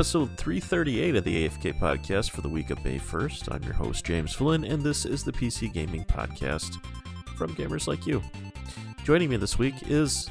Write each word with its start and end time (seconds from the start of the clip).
episode 0.00 0.34
338 0.38 1.16
of 1.16 1.24
the 1.24 1.46
AFK 1.46 1.78
podcast 1.78 2.30
for 2.30 2.40
the 2.40 2.48
week 2.48 2.70
of 2.70 2.82
May 2.82 2.98
1st. 2.98 3.52
I'm 3.52 3.62
your 3.62 3.74
host, 3.74 4.02
James 4.02 4.32
Flynn, 4.32 4.64
and 4.64 4.80
this 4.80 5.04
is 5.04 5.24
the 5.24 5.30
PC 5.30 5.70
Gaming 5.74 6.06
Podcast 6.06 6.82
from 7.36 7.54
gamers 7.54 7.86
like 7.86 8.06
you. 8.06 8.22
Joining 9.04 9.28
me 9.28 9.36
this 9.36 9.58
week 9.58 9.74
is 9.88 10.26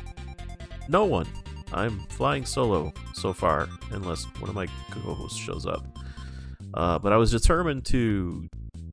no 0.87 1.05
one. 1.05 1.27
I'm 1.71 1.99
flying 2.09 2.47
solo 2.47 2.91
so 3.13 3.31
far, 3.31 3.69
unless 3.91 4.23
one 4.39 4.49
of 4.49 4.55
my 4.55 4.65
co 4.89 5.13
hosts 5.13 5.37
shows 5.37 5.67
up. 5.67 5.85
Uh, 6.73 6.97
but 6.97 7.13
I 7.13 7.17
was 7.17 7.29
determined 7.29 7.85
to 7.85 8.49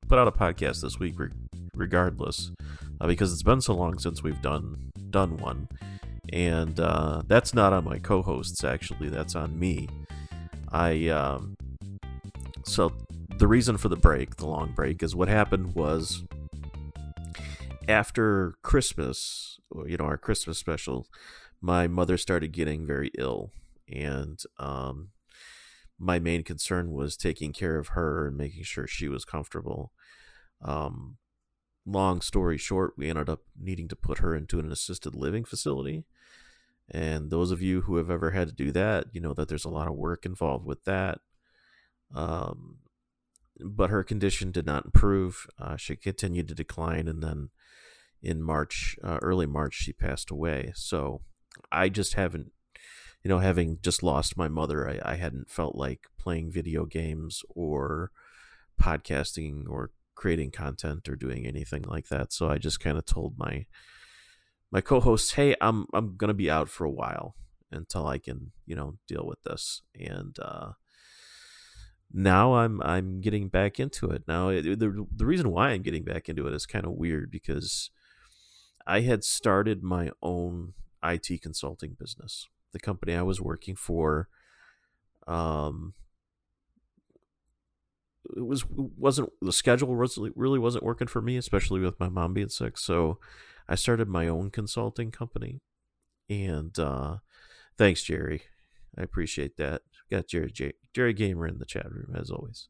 put 0.09 0.19
out 0.19 0.29
a 0.29 0.31
podcast 0.31 0.83
this 0.83 0.99
week, 0.99 1.19
re- 1.19 1.31
regardless, 1.75 2.51
uh, 3.01 3.07
because 3.07 3.33
it's 3.33 3.43
been 3.43 3.63
so 3.63 3.73
long 3.73 3.99
since 3.99 4.23
we've 4.23 4.43
done 4.43 4.91
done 5.09 5.39
one, 5.39 5.71
and 6.35 6.79
uh, 6.79 7.23
that's 7.29 7.55
not 7.55 7.73
on 7.73 7.85
my 7.85 7.99
co-hosts. 7.99 8.63
Actually, 8.63 9.09
that's 9.09 9.35
on 9.35 9.59
me. 9.59 9.89
I 10.73 11.09
um, 11.09 11.57
so 12.65 12.93
the 13.39 13.47
reason 13.47 13.77
for 13.77 13.89
the 13.89 13.97
break, 13.97 14.37
the 14.37 14.47
long 14.47 14.73
break, 14.73 15.03
is 15.03 15.15
what 15.15 15.29
happened 15.29 15.75
was 15.75 16.25
after 17.89 18.55
Christmas, 18.63 19.59
you 19.87 19.97
know, 19.97 20.05
our 20.05 20.19
Christmas 20.19 20.59
special, 20.59 21.07
my 21.61 21.87
mother 21.87 22.17
started 22.17 22.53
getting 22.53 22.87
very 22.87 23.11
ill, 23.19 23.53
and 23.89 24.43
um, 24.59 25.11
my 25.99 26.19
main 26.19 26.43
concern 26.43 26.91
was 26.91 27.17
taking 27.17 27.53
care 27.53 27.79
of 27.79 27.89
her 27.89 28.27
and 28.27 28.37
making 28.37 28.65
sure 28.65 28.87
she 28.87 29.09
was 29.09 29.25
comfortable. 29.25 29.93
Um, 30.63 31.17
long 31.85 32.21
story 32.21 32.59
short, 32.59 32.95
we 32.97 33.09
ended 33.09 33.29
up 33.29 33.43
needing 33.59 33.89
to 33.89 33.97
put 33.97 34.19
her 34.19 34.35
into 34.35 34.59
an 34.59 34.73
assisted 34.73 35.15
living 35.15 35.45
facility. 35.45 36.05
And 36.91 37.31
those 37.31 37.51
of 37.51 37.63
you 37.63 37.83
who 37.83 37.97
have 37.97 38.11
ever 38.11 38.31
had 38.31 38.49
to 38.49 38.55
do 38.55 38.71
that, 38.73 39.07
you 39.13 39.21
know 39.21 39.35
that 39.35 39.49
there's 39.49 39.65
a 39.65 39.71
lot 39.71 39.89
of 39.89 39.95
work 39.95 40.25
involved 40.25 40.65
with 40.65 40.85
that. 40.85 41.19
Um, 42.15 42.79
but 43.61 43.91
her 43.91 44.05
condition 44.05 44.53
did 44.53 44.67
not 44.67 44.85
improve. 44.85 45.47
Uh, 45.59 45.77
she 45.77 45.97
continued 45.97 46.49
to 46.49 46.55
decline, 46.55 47.09
and 47.09 47.23
then 47.23 47.51
in 48.23 48.43
March, 48.43 48.97
uh, 49.03 49.19
early 49.23 49.47
March, 49.47 49.75
she 49.75 49.93
passed 49.93 50.31
away. 50.31 50.73
So 50.75 51.23
I 51.73 51.89
just 51.89 52.15
haven't, 52.15 52.53
you 53.23 53.29
know, 53.29 53.39
having 53.39 53.79
just 53.83 54.03
lost 54.03 54.37
my 54.37 54.49
mother, 54.49 54.89
I, 54.89 55.13
I 55.13 55.17
hadn't 55.17 55.51
felt 55.51 55.75
like 55.75 56.07
playing 56.19 56.53
video 56.53 56.85
games 56.85 57.43
or 57.49 58.11
podcasting 58.81 59.65
or 59.69 59.91
creating 60.15 60.51
content 60.51 61.09
or 61.09 61.17
doing 61.17 61.47
anything 61.47 61.83
like 61.83 62.09
that. 62.09 62.33
So 62.33 62.49
I 62.49 62.59
just 62.59 62.81
kind 62.81 62.99
of 62.99 63.07
told 63.07 63.39
my 63.39 63.67
my 64.77 64.83
co-hosts, 64.83 65.33
"Hey, 65.33 65.57
I'm 65.63 65.87
I'm 65.95 66.19
gonna 66.19 66.35
be 66.35 66.51
out 66.51 66.69
for 66.69 66.85
a 66.85 66.91
while 66.91 67.35
until 67.73 68.07
I 68.07 68.19
can, 68.19 68.53
you 68.67 68.77
know, 68.77 68.99
deal 69.09 69.25
with 69.27 69.43
this." 69.43 69.81
And 69.99 70.37
uh, 70.39 70.73
now 72.13 72.57
I'm 72.57 72.83
I'm 72.83 73.23
getting 73.23 73.49
back 73.49 73.81
into 73.81 74.11
it. 74.11 74.25
Now 74.29 74.51
the 74.51 75.07
the 75.17 75.25
reason 75.25 75.51
why 75.51 75.71
I'm 75.71 75.81
getting 75.81 76.05
back 76.05 76.29
into 76.29 76.47
it 76.47 76.53
is 76.53 76.67
kind 76.67 76.85
of 76.85 76.93
weird 76.93 77.31
because 77.31 77.91
I 78.87 79.01
had 79.01 79.25
started 79.25 79.83
my 79.83 80.11
own 80.23 80.75
IT 81.03 81.41
consulting 81.41 81.97
business. 81.99 82.47
The 82.73 82.79
company 82.79 83.15
I 83.15 83.23
was 83.23 83.41
working 83.41 83.77
for 83.77 84.29
um 85.27 85.95
it 88.37 88.47
was 88.47 88.65
wasn't 88.69 89.31
the 89.41 89.53
schedule 89.53 89.95
was 89.95 90.19
really 90.35 90.59
wasn't 90.59 90.85
working 90.85 91.07
for 91.07 91.21
me 91.21 91.37
especially 91.37 91.81
with 91.81 92.01
my 92.01 92.09
mom 92.09 92.35
being 92.35 92.49
sick. 92.49 92.79
So 92.79 93.19
I 93.69 93.75
started 93.75 94.09
my 94.09 94.29
own 94.29 94.51
consulting 94.51 95.11
company. 95.11 95.61
And 96.29 96.79
uh 96.79 97.17
thanks 97.79 98.03
Jerry. 98.03 98.43
I 98.99 99.03
appreciate 99.03 99.57
that. 99.59 99.83
Got 100.11 100.29
Jerry 100.29 100.53
Jerry 100.95 101.13
Gamer 101.13 101.47
in 101.47 101.59
the 101.59 101.67
chat 101.67 101.91
room 101.91 102.15
as 102.19 102.31
always. 102.31 102.69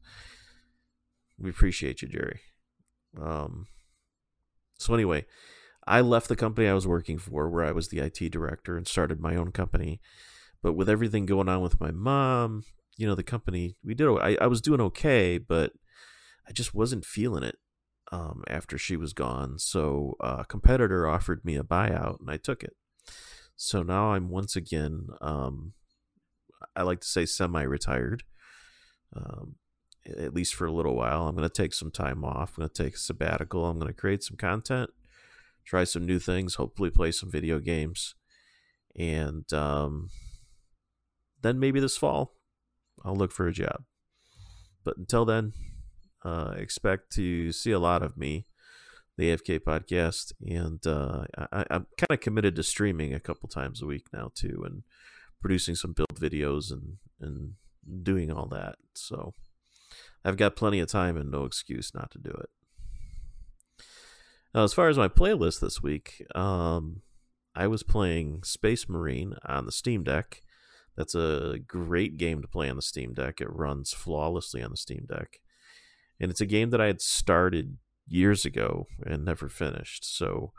We 1.39 1.49
appreciate 1.49 2.01
you 2.01 2.07
Jerry. 2.07 2.41
Um 3.19 3.67
so 4.77 4.93
anyway 4.93 5.25
I 5.87 6.01
left 6.01 6.27
the 6.27 6.35
company 6.35 6.67
I 6.67 6.73
was 6.73 6.85
working 6.85 7.17
for, 7.17 7.49
where 7.49 7.63
I 7.63 7.71
was 7.71 7.87
the 7.87 7.99
IT 7.99 8.29
director, 8.29 8.75
and 8.75 8.85
started 8.85 9.21
my 9.21 9.37
own 9.37 9.53
company. 9.53 10.01
But 10.61 10.73
with 10.73 10.89
everything 10.89 11.25
going 11.25 11.47
on 11.47 11.61
with 11.61 11.79
my 11.79 11.91
mom, 11.91 12.63
you 12.97 13.07
know, 13.07 13.15
the 13.15 13.23
company 13.23 13.75
we 13.83 13.93
did. 13.93 14.07
I, 14.07 14.37
I 14.41 14.47
was 14.47 14.61
doing 14.61 14.81
okay, 14.81 15.37
but 15.37 15.73
I 16.47 16.51
just 16.51 16.73
wasn't 16.73 17.05
feeling 17.05 17.43
it 17.43 17.57
um, 18.11 18.43
after 18.47 18.77
she 18.77 18.95
was 18.95 19.13
gone. 19.13 19.59
So 19.59 20.15
a 20.19 20.45
competitor 20.45 21.07
offered 21.07 21.45
me 21.45 21.55
a 21.55 21.63
buyout, 21.63 22.19
and 22.19 22.29
I 22.29 22.37
took 22.37 22.63
it. 22.63 22.75
So 23.55 23.83
now 23.83 24.11
I'm 24.11 24.29
once 24.29 24.55
again, 24.55 25.07
um, 25.21 25.73
I 26.75 26.83
like 26.83 27.01
to 27.01 27.07
say, 27.07 27.25
semi-retired. 27.25 28.23
Um, 29.15 29.55
at 30.05 30.33
least 30.33 30.55
for 30.55 30.65
a 30.65 30.71
little 30.71 30.95
while. 30.95 31.27
I'm 31.27 31.35
going 31.35 31.47
to 31.47 31.53
take 31.53 31.73
some 31.73 31.91
time 31.91 32.23
off. 32.23 32.53
I'm 32.57 32.61
going 32.61 32.69
to 32.69 32.83
take 32.83 32.95
a 32.95 32.97
sabbatical. 32.97 33.65
I'm 33.65 33.77
going 33.77 33.91
to 33.91 33.99
create 33.99 34.23
some 34.23 34.37
content 34.37 34.89
try 35.67 35.83
some 35.83 36.05
new 36.05 36.17
things, 36.17 36.55
hopefully 36.55 36.89
play 36.89 37.11
some 37.11 37.29
video 37.29 37.59
games, 37.59 38.15
and 38.95 39.51
um, 39.53 40.09
then 41.41 41.59
maybe 41.59 41.79
this 41.79 41.97
fall 41.97 42.36
I'll 43.03 43.15
look 43.15 43.31
for 43.31 43.47
a 43.47 43.53
job. 43.53 43.83
But 44.83 44.97
until 44.97 45.25
then, 45.25 45.53
uh, 46.23 46.53
expect 46.57 47.11
to 47.13 47.51
see 47.51 47.71
a 47.71 47.79
lot 47.79 48.03
of 48.03 48.17
me, 48.17 48.45
the 49.17 49.29
AFK 49.29 49.59
podcast, 49.59 50.33
and 50.41 50.85
uh, 50.85 51.25
I, 51.51 51.65
am 51.69 51.87
kind 51.97 52.11
of 52.11 52.19
committed 52.19 52.55
to 52.55 52.63
streaming 52.63 53.13
a 53.13 53.19
couple 53.19 53.49
times 53.49 53.81
a 53.81 53.85
week 53.85 54.07
now 54.13 54.31
too, 54.33 54.63
and 54.65 54.83
producing 55.41 55.75
some 55.75 55.93
build 55.93 56.19
videos 56.19 56.71
and 56.71 56.97
and 57.19 57.53
doing 58.03 58.31
all 58.31 58.47
that. 58.47 58.75
So 58.93 59.33
I've 60.23 60.37
got 60.37 60.55
plenty 60.55 60.79
of 60.79 60.89
time 60.89 61.17
and 61.17 61.31
no 61.31 61.45
excuse 61.45 61.93
not 61.93 62.11
to 62.11 62.19
do 62.19 62.31
it. 62.31 62.49
Now, 64.53 64.63
as 64.63 64.73
far 64.73 64.89
as 64.89 64.97
my 64.97 65.07
playlist 65.07 65.59
this 65.59 65.83
week, 65.83 66.25
um, 66.33 67.01
I 67.55 67.67
was 67.67 67.83
playing 67.83 68.43
Space 68.43 68.89
Marine 68.89 69.35
on 69.45 69.65
the 69.65 69.71
Steam 69.71 70.03
Deck. 70.03 70.41
That's 70.97 71.13
a 71.13 71.59
great 71.65 72.17
game 72.17 72.41
to 72.41 72.47
play 72.47 72.69
on 72.69 72.75
the 72.75 72.81
Steam 72.81 73.13
Deck. 73.13 73.39
It 73.39 73.53
runs 73.53 73.93
flawlessly 73.93 74.63
on 74.63 74.71
the 74.71 74.77
Steam 74.77 75.05
Deck. 75.07 75.39
And 76.19 76.31
it's 76.31 76.41
a 76.41 76.47
game 76.47 76.71
that 76.71 76.81
I 76.81 76.87
had 76.87 77.01
started 77.01 77.77
years 78.07 78.45
ago 78.45 78.87
and 79.05 79.23
never 79.23 79.47
finished. 79.47 80.17
So, 80.17 80.53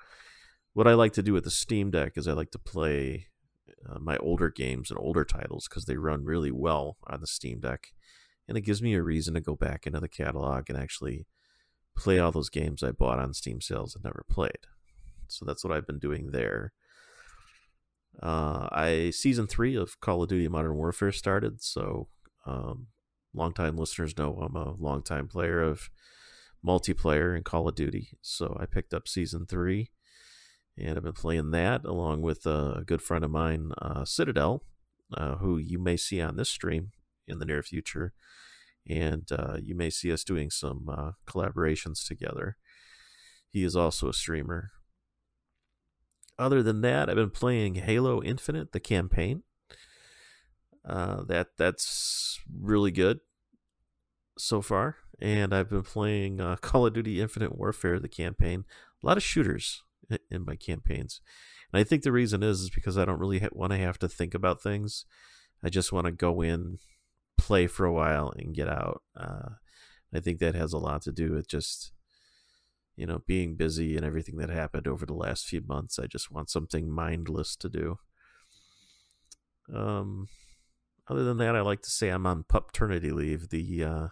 what 0.75 0.87
I 0.87 0.95
like 0.95 1.13
to 1.15 1.23
do 1.23 1.33
with 1.33 1.43
the 1.43 1.51
Steam 1.51 1.91
Deck 1.91 2.13
is 2.17 2.29
I 2.29 2.33
like 2.33 2.53
to 2.53 2.59
play 2.59 3.27
uh, 3.89 3.99
my 3.99 4.17
older 4.19 4.49
games 4.49 4.91
and 4.91 5.01
older 5.01 5.25
titles 5.25 5.67
because 5.69 5.87
they 5.87 5.97
run 5.97 6.25
really 6.25 6.53
well 6.53 6.99
on 7.09 7.21
the 7.21 7.27
Steam 7.27 7.59
Deck. 7.59 7.89
And 8.47 8.57
it 8.57 8.63
gives 8.63 8.81
me 8.81 8.95
a 8.95 9.03
reason 9.03 9.35
to 9.35 9.41
go 9.41 9.57
back 9.57 9.87
into 9.87 9.99
the 9.99 10.09
catalog 10.09 10.71
and 10.71 10.79
actually 10.79 11.27
play 11.97 12.21
all 12.21 12.31
those 12.31 12.49
games 12.49 12.85
I 12.85 12.93
bought 12.93 13.19
on 13.19 13.35
Steam 13.35 13.61
sales 13.61 13.97
and 13.97 14.05
never 14.05 14.25
played. 14.31 14.67
So 15.27 15.45
that's 15.45 15.65
what 15.65 15.73
I've 15.73 15.87
been 15.87 15.99
doing 15.99 16.31
there. 16.31 16.73
Uh, 18.23 18.69
I 18.73 19.11
season 19.11 19.47
three 19.47 19.77
of 19.77 20.01
Call 20.01 20.23
of 20.23 20.29
Duty 20.29 20.49
Modern 20.49 20.75
Warfare 20.75 21.13
started, 21.13 21.63
so 21.63 22.09
um, 22.47 22.89
longtime 23.35 23.77
listeners 23.77 24.17
know 24.19 24.35
I'm 24.41 24.57
a 24.57 24.73
longtime 24.73 25.29
player 25.29 25.61
of 25.63 25.89
multiplayer 26.67 27.37
in 27.37 27.45
Call 27.45 27.69
of 27.69 27.75
Duty. 27.75 28.11
So 28.21 28.57
I 28.61 28.67
picked 28.67 28.93
up 28.93 29.07
season 29.07 29.47
three, 29.47 29.91
and 30.77 30.97
I've 30.97 31.05
been 31.05 31.13
playing 31.13 31.53
that 31.53 31.85
along 31.85 32.23
with 32.23 32.45
a 32.47 32.83
good 32.85 33.03
friend 33.03 33.25
of 33.25 33.31
mine, 33.31 33.73
uh, 33.81 34.05
Citadel, 34.05 34.65
uh, 35.15 35.37
who 35.37 35.59
you 35.59 35.79
may 35.79 35.97
see 35.97 36.21
on 36.21 36.37
this 36.37 36.51
stream 36.51 36.91
in 37.27 37.39
the 37.39 37.47
near 37.47 37.63
future 37.63 38.13
and 38.89 39.31
uh, 39.31 39.57
you 39.63 39.75
may 39.75 39.91
see 39.91 40.13
us 40.13 40.25
doing 40.25 40.51
some 40.51 40.89
uh, 40.89 41.13
collaborations 41.27 42.07
together. 42.07 42.57
He 43.51 43.63
is 43.63 43.77
also 43.77 44.09
a 44.09 44.15
streamer. 44.15 44.71
Other 46.39 46.63
than 46.63 46.83
that, 46.83 47.09
I've 47.09 47.17
been 47.17 47.31
playing 47.31 47.77
Halo 47.77 48.23
Infinite, 48.23 48.73
the 48.73 48.81
campaign. 48.81 49.43
Uh, 50.85 51.23
that 51.25 51.49
that's 51.59 52.41
really 52.59 52.91
good 52.91 53.21
so 54.39 54.63
far, 54.63 54.97
and 55.21 55.53
I've 55.53 55.69
been 55.69 55.83
playing 55.83 56.41
uh, 56.41 56.57
Call 56.61 56.87
of 56.87 56.95
Duty 56.95 57.21
Infinite 57.21 57.59
Warfare, 57.59 57.99
the 57.99 58.09
campaign. 58.09 58.65
A 59.03 59.07
lot 59.07 59.17
of 59.17 59.23
shooters 59.23 59.83
in 60.31 60.45
my 60.47 60.57
campaigns, 60.57 61.21
and 61.73 61.81
I 61.81 61.85
think 61.85 62.03
the 62.03 62.13
reason 62.13 62.43
is 62.43 62.61
is 62.61 62.71
because 62.71 62.97
I 62.97 63.05
don't 63.05 63.19
really 63.19 63.47
want 63.53 63.73
to 63.73 63.79
have 63.79 63.99
to 63.99 64.09
think 64.09 64.35
about 64.35 64.63
things. 64.63 65.05
I 65.63 65.69
just 65.69 65.93
want 65.93 66.07
to 66.07 66.13
go 66.13 66.41
in 66.41 66.79
play 67.37 67.67
for 67.67 67.85
a 67.85 67.93
while 67.93 68.33
and 68.37 68.55
get 68.55 68.69
out. 68.69 69.03
Uh, 69.17 69.51
I 70.15 70.21
think 70.21 70.39
that 70.39 70.55
has 70.55 70.73
a 70.73 70.79
lot 70.79 71.03
to 71.03 71.13
do 71.13 71.33
with 71.33 71.49
just 71.49 71.93
you 72.99 73.07
know 73.07 73.23
being 73.27 73.55
busy 73.55 73.97
and 73.97 74.05
everything 74.05 74.37
that 74.39 74.51
happened 74.51 74.89
over 74.89 75.07
the 75.07 75.15
last 75.15 75.47
few 75.47 75.63
months. 75.67 76.01
I 76.01 76.07
just 76.07 76.33
want 76.33 76.51
something 76.51 76.91
mindless 76.91 77.55
to 77.57 77.69
do. 77.69 77.99
Um, 79.73 80.29
other 81.07 81.23
than 81.23 81.37
that, 81.39 81.55
I 81.55 81.61
like 81.61 81.81
to 81.83 81.91
say 81.91 82.09
I'm 82.09 82.27
on 82.27 82.45
paternity 82.49 83.13
leave. 83.13 83.51
The 83.51 83.85
uh, 83.85 84.09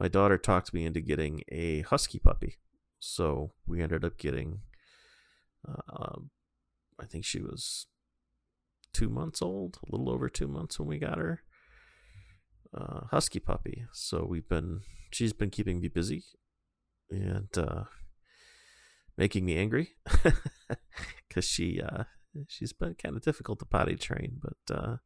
my 0.00 0.08
daughter 0.08 0.36
talked 0.36 0.74
me 0.74 0.84
into 0.84 1.00
getting 1.00 1.42
a 1.48 1.82
husky 1.82 2.18
puppy, 2.18 2.56
so 2.98 3.52
we 3.66 3.80
ended 3.80 4.04
up 4.04 4.18
getting. 4.18 4.62
Uh, 5.66 6.20
I 7.00 7.06
think 7.06 7.24
she 7.24 7.40
was 7.40 7.86
two 8.92 9.08
months 9.08 9.40
old, 9.40 9.78
a 9.86 9.92
little 9.94 10.10
over 10.10 10.28
two 10.28 10.48
months 10.48 10.80
when 10.80 10.88
we 10.88 10.98
got 10.98 11.18
her 11.18 11.42
uh, 12.76 13.06
husky 13.12 13.38
puppy. 13.38 13.84
So 13.92 14.26
we've 14.28 14.48
been 14.48 14.80
she's 15.12 15.32
been 15.32 15.50
keeping 15.50 15.80
me 15.80 15.86
busy 15.86 16.24
and 17.10 17.48
uh, 17.56 17.84
making 19.16 19.44
me 19.44 19.56
angry 19.56 19.96
because 21.28 21.44
she 21.44 21.80
uh, 21.80 22.04
she's 22.48 22.72
been 22.72 22.94
kind 22.94 23.16
of 23.16 23.22
difficult 23.22 23.58
to 23.60 23.64
potty 23.64 23.96
train, 23.96 24.40
but 24.40 24.76
uh, 24.76 24.96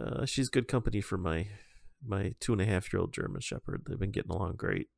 uh, 0.00 0.24
she's 0.24 0.48
good 0.48 0.68
company 0.68 1.00
for 1.00 1.18
my 1.18 1.48
my 2.04 2.34
two 2.40 2.52
and 2.52 2.60
a 2.60 2.66
half 2.66 2.92
year 2.92 3.00
old 3.00 3.12
German 3.12 3.40
Shepherd. 3.40 3.84
They've 3.88 3.98
been 3.98 4.10
getting 4.10 4.32
along 4.32 4.56
great. 4.56 4.88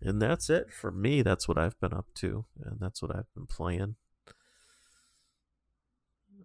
And 0.00 0.22
that's 0.22 0.48
it 0.48 0.72
for 0.72 0.92
me. 0.92 1.22
That's 1.22 1.48
what 1.48 1.58
I've 1.58 1.78
been 1.80 1.92
up 1.92 2.06
to, 2.16 2.44
and 2.64 2.78
that's 2.78 3.02
what 3.02 3.14
I've 3.14 3.32
been 3.34 3.46
playing. 3.46 3.96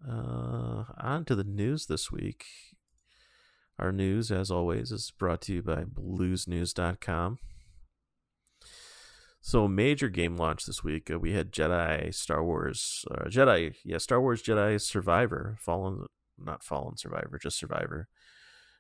Uh, 0.07 0.86
on 1.00 1.24
to 1.25 1.36
the 1.36 1.44
news 1.44 1.86
this 1.86 2.12
week. 2.12 2.45
Our 3.77 3.92
news, 3.92 4.31
as 4.31 4.50
always, 4.50 4.92
is 4.92 5.12
brought 5.12 5.42
to 5.42 5.54
you 5.54 5.62
by 5.62 5.83
bluesnews.com. 5.83 7.39
So, 9.45 9.68
major 9.68 10.07
game 10.07 10.38
launch 10.38 10.66
this 10.66 10.86
week. 10.86 11.12
Uh, 11.12 11.19
we 11.19 11.34
had 11.34 11.51
Jedi 11.51 12.13
Star 12.13 12.42
Wars, 12.42 13.04
uh, 13.12 13.25
Jedi, 13.25 13.75
yeah, 13.84 13.98
Star 13.98 14.22
Wars 14.22 14.42
Jedi 14.42 14.80
Survivor, 14.80 15.57
Fallen, 15.60 16.06
not 16.40 16.63
Fallen 16.63 16.95
Survivor, 16.95 17.38
just 17.44 17.60
Survivor, 17.60 18.07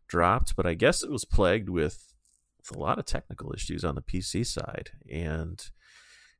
dropped. 0.07 0.55
But 0.55 0.65
I 0.65 0.73
guess 0.73 1.03
it 1.03 1.11
was 1.11 1.25
plagued 1.25 1.67
with, 1.67 2.13
with 2.57 2.73
a 2.73 2.79
lot 2.79 2.97
of 2.97 3.03
technical 3.03 3.51
issues 3.53 3.83
on 3.83 3.95
the 3.95 4.01
PC 4.01 4.45
side, 4.45 4.91
and 5.11 5.69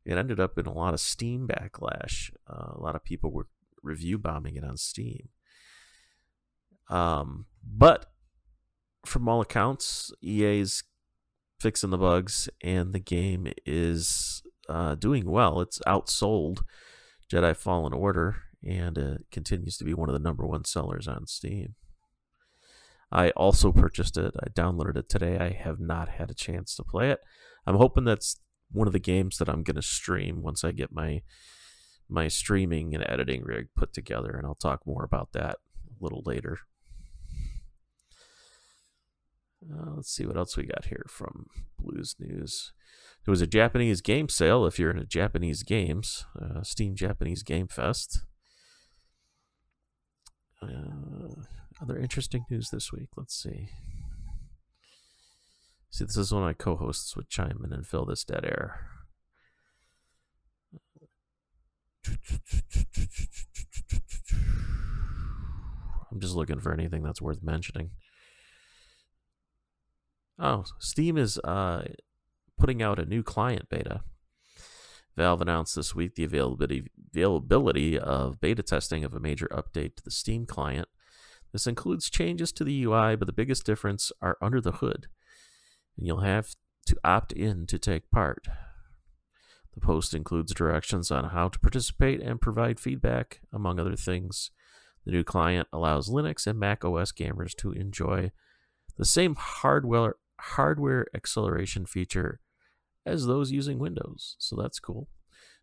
it 0.05 0.17
ended 0.17 0.39
up 0.39 0.57
in 0.57 0.67
a 0.67 0.73
lot 0.73 0.93
of 0.93 1.01
Steam 1.01 1.45
backlash. 1.45 2.31
Uh, 2.49 2.71
a 2.75 2.79
lot 2.79 2.95
of 2.95 3.03
people 3.03 3.29
were 3.29 3.47
review 3.81 4.17
bombing 4.17 4.55
it 4.55 4.63
on 4.63 4.77
Steam. 4.77 5.27
Um, 6.89 7.47
but 7.61 8.05
from 9.05 9.27
all 9.27 9.41
accounts, 9.41 10.13
EA's 10.21 10.83
fixing 11.63 11.91
the 11.91 11.97
bugs, 11.97 12.49
and 12.61 12.91
the 12.91 12.99
game 12.99 13.47
is 13.65 14.43
uh, 14.67 14.95
doing 14.95 15.31
well. 15.31 15.61
It's 15.61 15.79
outsold 15.87 16.59
Jedi 17.31 17.55
Fallen 17.55 17.93
Order, 17.93 18.35
and 18.67 18.97
it 18.97 19.25
continues 19.31 19.77
to 19.77 19.85
be 19.85 19.93
one 19.93 20.09
of 20.09 20.13
the 20.13 20.19
number 20.19 20.45
one 20.45 20.65
sellers 20.65 21.07
on 21.07 21.25
Steam. 21.25 21.75
I 23.13 23.29
also 23.29 23.71
purchased 23.71 24.17
it. 24.17 24.35
I 24.43 24.49
downloaded 24.49 24.97
it 24.97 25.07
today. 25.07 25.37
I 25.39 25.51
have 25.51 25.79
not 25.79 26.09
had 26.09 26.29
a 26.29 26.35
chance 26.35 26.75
to 26.75 26.83
play 26.83 27.11
it. 27.11 27.21
I'm 27.65 27.77
hoping 27.77 28.03
that's 28.03 28.41
one 28.69 28.87
of 28.87 28.93
the 28.93 28.99
games 28.99 29.37
that 29.37 29.47
I'm 29.47 29.63
going 29.63 29.77
to 29.77 29.81
stream 29.81 30.41
once 30.41 30.65
I 30.65 30.73
get 30.73 30.91
my 30.91 31.21
my 32.09 32.27
streaming 32.27 32.93
and 32.93 33.05
editing 33.07 33.41
rig 33.41 33.67
put 33.77 33.93
together, 33.93 34.31
and 34.31 34.45
I'll 34.45 34.55
talk 34.55 34.85
more 34.85 35.05
about 35.05 35.31
that 35.31 35.55
a 35.87 36.03
little 36.03 36.23
later. 36.25 36.59
Uh, 39.71 39.91
let's 39.95 40.11
see 40.11 40.25
what 40.25 40.37
else 40.37 40.57
we 40.57 40.65
got 40.65 40.85
here 40.85 41.05
from 41.07 41.47
Blues 41.79 42.15
News. 42.19 42.73
There 43.25 43.31
was 43.31 43.41
a 43.41 43.47
Japanese 43.47 44.01
game 44.01 44.27
sale 44.27 44.65
if 44.65 44.77
you're 44.77 44.91
into 44.91 45.05
Japanese 45.05 45.63
games, 45.63 46.25
uh, 46.41 46.61
Steam 46.63 46.95
Japanese 46.95 47.43
Game 47.43 47.67
Fest. 47.67 48.25
Uh, 50.61 51.43
other 51.81 51.97
interesting 51.97 52.45
news 52.49 52.69
this 52.69 52.91
week. 52.91 53.09
Let's 53.15 53.35
see. 53.35 53.69
See, 55.91 56.05
this 56.05 56.17
is 56.17 56.33
when 56.33 56.43
my 56.43 56.53
co 56.53 56.75
hosts 56.75 57.15
would 57.15 57.29
chime 57.29 57.61
in 57.63 57.71
and 57.71 57.85
fill 57.85 58.05
this 58.05 58.23
dead 58.23 58.43
air. 58.45 58.79
I'm 66.11 66.19
just 66.19 66.35
looking 66.35 66.59
for 66.59 66.73
anything 66.73 67.03
that's 67.03 67.21
worth 67.21 67.41
mentioning. 67.41 67.91
Oh, 70.39 70.63
Steam 70.79 71.17
is 71.17 71.37
uh, 71.39 71.83
putting 72.57 72.81
out 72.81 72.99
a 72.99 73.05
new 73.05 73.23
client 73.23 73.69
beta. 73.69 74.01
Valve 75.15 75.41
announced 75.41 75.75
this 75.75 75.93
week 75.93 76.15
the 76.15 76.23
availability 76.23 76.87
availability 77.13 77.99
of 77.99 78.41
beta 78.41 78.63
testing 78.63 79.03
of 79.03 79.13
a 79.13 79.19
major 79.19 79.47
update 79.51 79.95
to 79.95 80.03
the 80.03 80.11
Steam 80.11 80.45
client. 80.45 80.87
This 81.51 81.67
includes 81.67 82.09
changes 82.09 82.51
to 82.53 82.63
the 82.63 82.83
UI, 82.83 83.15
but 83.15 83.27
the 83.27 83.33
biggest 83.33 83.63
difference 83.63 84.11
are 84.21 84.37
under 84.41 84.59
the 84.59 84.71
hood, 84.71 85.07
and 85.97 86.07
you'll 86.07 86.21
have 86.21 86.55
to 86.87 86.97
opt 87.03 87.31
in 87.31 87.67
to 87.67 87.77
take 87.77 88.09
part. 88.09 88.47
The 89.75 89.79
post 89.79 90.15
includes 90.15 90.53
directions 90.53 91.11
on 91.11 91.25
how 91.25 91.49
to 91.49 91.59
participate 91.59 92.21
and 92.21 92.41
provide 92.41 92.79
feedback, 92.79 93.41
among 93.51 93.79
other 93.79 93.95
things. 93.95 94.49
The 95.05 95.11
new 95.11 95.23
client 95.23 95.67
allows 95.71 96.09
Linux 96.09 96.47
and 96.47 96.59
Mac 96.59 96.83
OS 96.83 97.11
gamers 97.11 97.55
to 97.57 97.71
enjoy 97.71 98.31
the 98.97 99.05
same 99.05 99.35
hardware 99.35 100.15
hardware 100.43 101.07
acceleration 101.15 101.85
feature 101.85 102.39
as 103.05 103.25
those 103.25 103.51
using 103.51 103.79
Windows. 103.79 104.35
So 104.39 104.55
that's 104.55 104.79
cool. 104.79 105.07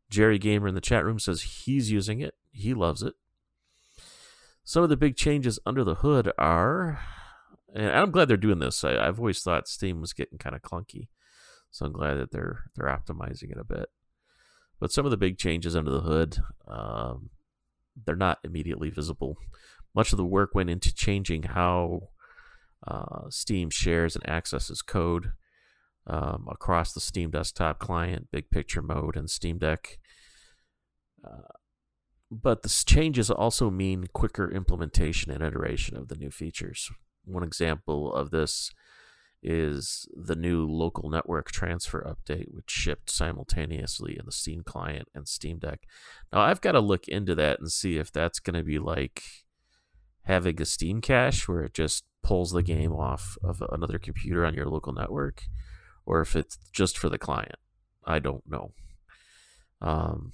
Jerry 0.08 0.38
Gamer 0.38 0.68
in 0.68 0.74
the 0.74 0.80
chat 0.80 1.04
room 1.04 1.18
says 1.18 1.42
he's 1.42 1.90
using 1.90 2.20
it. 2.20 2.34
He 2.50 2.74
loves 2.74 3.02
it. 3.02 3.14
Some 4.64 4.82
of 4.82 4.88
the 4.88 4.96
big 4.96 5.16
changes 5.16 5.58
under 5.64 5.84
the 5.84 5.96
hood 5.96 6.32
are, 6.38 7.00
and 7.74 7.90
I'm 7.90 8.10
glad 8.10 8.28
they're 8.28 8.36
doing 8.36 8.58
this. 8.58 8.82
I, 8.84 9.04
have 9.04 9.18
always 9.18 9.42
thought 9.42 9.68
Steam 9.68 10.00
was 10.00 10.12
getting 10.12 10.38
kind 10.38 10.54
of 10.54 10.62
clunky, 10.62 11.08
so 11.70 11.86
I'm 11.86 11.92
glad 11.92 12.14
that 12.14 12.30
they're 12.30 12.64
they're 12.76 12.86
optimizing 12.86 13.50
it 13.50 13.58
a 13.58 13.64
bit. 13.64 13.88
But 14.78 14.92
some 14.92 15.04
of 15.04 15.10
the 15.10 15.16
big 15.16 15.38
changes 15.38 15.76
under 15.76 15.90
the 15.90 16.00
hood, 16.00 16.38
um, 16.66 17.30
they're 18.04 18.16
not 18.16 18.38
immediately 18.44 18.90
visible. 18.90 19.36
Much 19.94 20.12
of 20.12 20.18
the 20.18 20.24
work 20.24 20.54
went 20.54 20.70
into 20.70 20.94
changing 20.94 21.44
how 21.44 22.08
uh, 22.86 23.28
Steam 23.28 23.70
shares 23.70 24.16
and 24.16 24.28
accesses 24.28 24.82
code 24.82 25.32
um, 26.06 26.48
across 26.50 26.92
the 26.92 27.00
Steam 27.00 27.30
desktop 27.30 27.78
client, 27.78 28.28
big 28.30 28.50
picture 28.50 28.82
mode, 28.82 29.16
and 29.16 29.30
Steam 29.30 29.58
Deck. 29.58 29.98
Uh, 31.24 31.52
but 32.30 32.62
the 32.62 32.82
changes 32.86 33.30
also 33.30 33.70
mean 33.70 34.06
quicker 34.12 34.50
implementation 34.50 35.30
and 35.32 35.42
iteration 35.42 35.96
of 35.96 36.08
the 36.08 36.16
new 36.16 36.30
features. 36.30 36.90
One 37.24 37.42
example 37.42 38.12
of 38.12 38.30
this 38.30 38.70
is 39.42 40.06
the 40.14 40.36
new 40.36 40.66
local 40.66 41.10
network 41.10 41.50
transfer 41.50 42.04
update, 42.04 42.52
which 42.52 42.70
shipped 42.70 43.10
simultaneously 43.10 44.16
in 44.18 44.26
the 44.26 44.32
Steam 44.32 44.62
client 44.64 45.08
and 45.14 45.26
Steam 45.26 45.58
Deck. 45.58 45.80
Now, 46.32 46.40
I've 46.40 46.60
got 46.60 46.72
to 46.72 46.80
look 46.80 47.08
into 47.08 47.34
that 47.34 47.58
and 47.58 47.70
see 47.70 47.96
if 47.96 48.12
that's 48.12 48.38
going 48.38 48.56
to 48.56 48.62
be 48.62 48.78
like 48.78 49.22
having 50.24 50.60
a 50.60 50.64
Steam 50.64 51.00
cache 51.00 51.48
where 51.48 51.62
it 51.62 51.74
just 51.74 52.04
pulls 52.22 52.52
the 52.52 52.62
game 52.62 52.92
off 52.92 53.36
of 53.42 53.62
another 53.70 53.98
computer 53.98 54.44
on 54.44 54.54
your 54.54 54.66
local 54.66 54.92
network, 54.92 55.44
or 56.04 56.20
if 56.20 56.36
it's 56.36 56.58
just 56.72 56.98
for 56.98 57.08
the 57.08 57.18
client. 57.18 57.56
I 58.04 58.18
don't 58.18 58.48
know. 58.48 58.72
Um, 59.80 60.32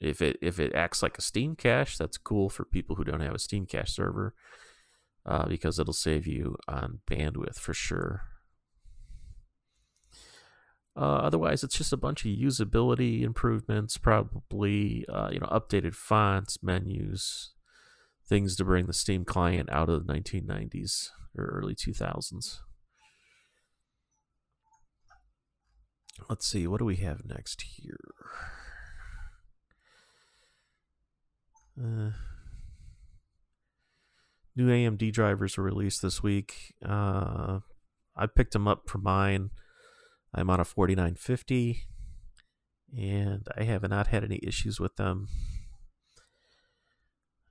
if 0.00 0.22
it 0.22 0.38
if 0.40 0.60
it 0.60 0.74
acts 0.74 1.02
like 1.02 1.18
a 1.18 1.22
Steam 1.22 1.56
cache, 1.56 1.98
that's 1.98 2.18
cool 2.18 2.48
for 2.48 2.64
people 2.64 2.96
who 2.96 3.04
don't 3.04 3.20
have 3.20 3.34
a 3.34 3.38
Steam 3.38 3.66
cache 3.66 3.92
server, 3.92 4.34
uh, 5.26 5.46
because 5.46 5.78
it'll 5.78 5.92
save 5.92 6.26
you 6.26 6.56
on 6.68 7.00
bandwidth 7.10 7.56
for 7.56 7.74
sure. 7.74 8.22
Uh, 10.96 11.20
otherwise, 11.22 11.62
it's 11.62 11.76
just 11.76 11.92
a 11.92 11.96
bunch 11.96 12.24
of 12.24 12.32
usability 12.32 13.22
improvements, 13.22 13.98
probably 13.98 15.04
uh, 15.08 15.30
you 15.32 15.38
know 15.38 15.46
updated 15.46 15.94
fonts, 15.94 16.58
menus, 16.62 17.52
things 18.28 18.56
to 18.56 18.64
bring 18.64 18.86
the 18.86 18.92
Steam 18.92 19.24
client 19.24 19.70
out 19.72 19.88
of 19.88 20.06
the 20.06 20.12
1990s 20.12 21.08
or 21.36 21.46
early 21.46 21.74
2000s. 21.74 22.58
Let's 26.28 26.46
see, 26.46 26.66
what 26.66 26.78
do 26.78 26.84
we 26.84 26.96
have 26.96 27.24
next 27.24 27.62
here? 27.62 27.96
Uh, 31.80 32.10
new 34.56 34.68
AMD 34.68 35.12
drivers 35.12 35.56
were 35.56 35.64
released 35.64 36.02
this 36.02 36.22
week. 36.22 36.74
Uh, 36.84 37.60
I 38.16 38.26
picked 38.26 38.52
them 38.52 38.66
up 38.66 38.88
for 38.88 38.98
mine. 38.98 39.50
I'm 40.34 40.50
on 40.50 40.60
a 40.60 40.64
4950 40.64 41.82
and 42.96 43.46
I 43.56 43.62
have 43.62 43.88
not 43.88 44.08
had 44.08 44.24
any 44.24 44.40
issues 44.42 44.80
with 44.80 44.96
them. 44.96 45.28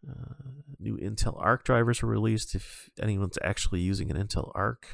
Uh, 0.08 0.67
new 0.80 0.98
Intel 0.98 1.36
Arc 1.42 1.64
drivers 1.64 2.02
were 2.02 2.10
released. 2.10 2.56
If 2.56 2.90
anyone's 3.02 3.38
actually 3.44 3.82
using 3.82 4.12
an 4.12 4.18
Intel 4.18 4.52
Arc, 4.56 4.88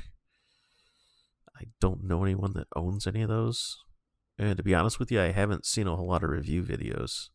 I 1.56 1.66
don't 1.80 2.04
know 2.04 2.24
anyone 2.24 2.54
that 2.54 2.68
owns 2.76 3.08
any 3.08 3.22
of 3.22 3.30
those. 3.30 3.78
And 4.38 4.58
to 4.58 4.64
be 4.64 4.74
honest 4.74 5.00
with 5.00 5.12
you, 5.12 5.22
I 5.22 5.32
haven't 5.32 5.66
seen 5.66 5.88
a 5.88 5.96
whole 5.96 6.08
lot 6.08 6.24
of 6.24 6.30
review 6.30 6.64
videos. 6.64 7.30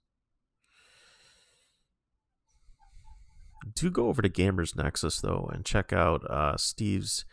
Do 3.75 3.90
go 3.90 4.09
over 4.09 4.23
to 4.23 4.28
Gamers 4.28 4.76
Nexus 4.76 5.21
though 5.21 5.50
and 5.52 5.64
check 5.64 5.93
out 5.93 6.28
uh, 6.31 6.57
Steve's 6.57 7.25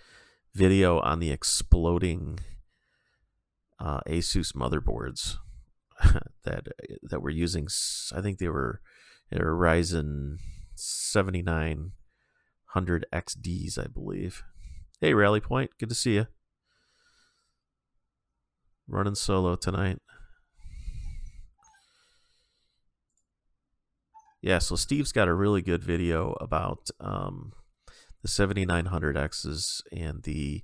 video 0.54 1.00
on 1.00 1.20
the 1.20 1.32
exploding 1.32 2.40
uh, 3.80 4.02
Asus 4.08 4.54
motherboards 4.54 5.38
that 6.44 6.68
that 7.04 7.22
were 7.22 7.30
using. 7.30 7.68
I 8.14 8.22
think 8.22 8.40
they 8.40 8.50
were 8.50 8.82
they 9.32 9.38
were 9.38 9.56
Ryzen 9.56 10.38
7900 10.76 13.06
XDs, 13.14 13.78
I 13.78 13.88
believe. 13.88 14.44
Hey, 15.02 15.14
Rally 15.14 15.40
Point, 15.40 15.72
good 15.80 15.90
to 15.90 15.96
see 15.96 16.16
you. 16.16 16.28
Running 18.88 19.16
solo 19.16 19.56
tonight. 19.56 20.00
Yeah, 24.42 24.60
so 24.60 24.76
Steve's 24.76 25.12
got 25.12 25.28
a 25.28 25.34
really 25.34 25.64
good 25.64 25.84
video 25.84 26.36
about 26.40 26.90
um, 27.00 27.54
the 28.22 28.28
7900Xs 28.28 29.82
and 29.92 30.22
the 30.22 30.62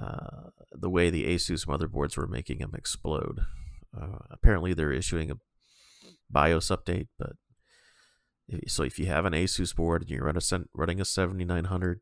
uh, 0.00 0.48
the 0.72 0.88
way 0.88 1.10
the 1.10 1.26
Asus 1.26 1.66
motherboards 1.66 2.16
were 2.16 2.26
making 2.26 2.58
them 2.58 2.72
explode. 2.74 3.40
Uh, 3.94 4.20
apparently, 4.30 4.72
they're 4.72 4.92
issuing 4.92 5.30
a 5.30 5.34
BIOS 6.30 6.68
update, 6.68 7.08
but 7.18 7.32
so 8.66 8.82
if 8.82 8.98
you 8.98 9.06
have 9.06 9.24
an 9.24 9.32
Asus 9.32 9.74
board 9.74 10.02
and 10.02 10.10
you're 10.10 10.32
running 10.74 11.00
a 11.00 11.04
7900, 11.04 12.00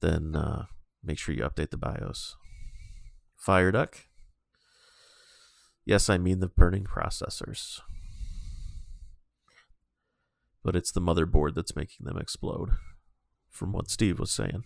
then 0.00 0.36
uh, 0.36 0.66
make 1.02 1.18
sure 1.18 1.34
you 1.34 1.42
update 1.42 1.70
the 1.70 1.76
BIOS. 1.76 2.36
Fire 3.36 3.72
Duck. 3.72 3.98
Yes, 5.84 6.10
I 6.10 6.18
mean 6.18 6.40
the 6.40 6.48
burning 6.48 6.84
processors. 6.84 7.80
But 10.64 10.74
it's 10.74 10.90
the 10.90 11.00
motherboard 11.00 11.54
that's 11.54 11.76
making 11.76 12.06
them 12.06 12.18
explode, 12.18 12.70
from 13.48 13.72
what 13.72 13.88
Steve 13.88 14.18
was 14.18 14.32
saying. 14.32 14.64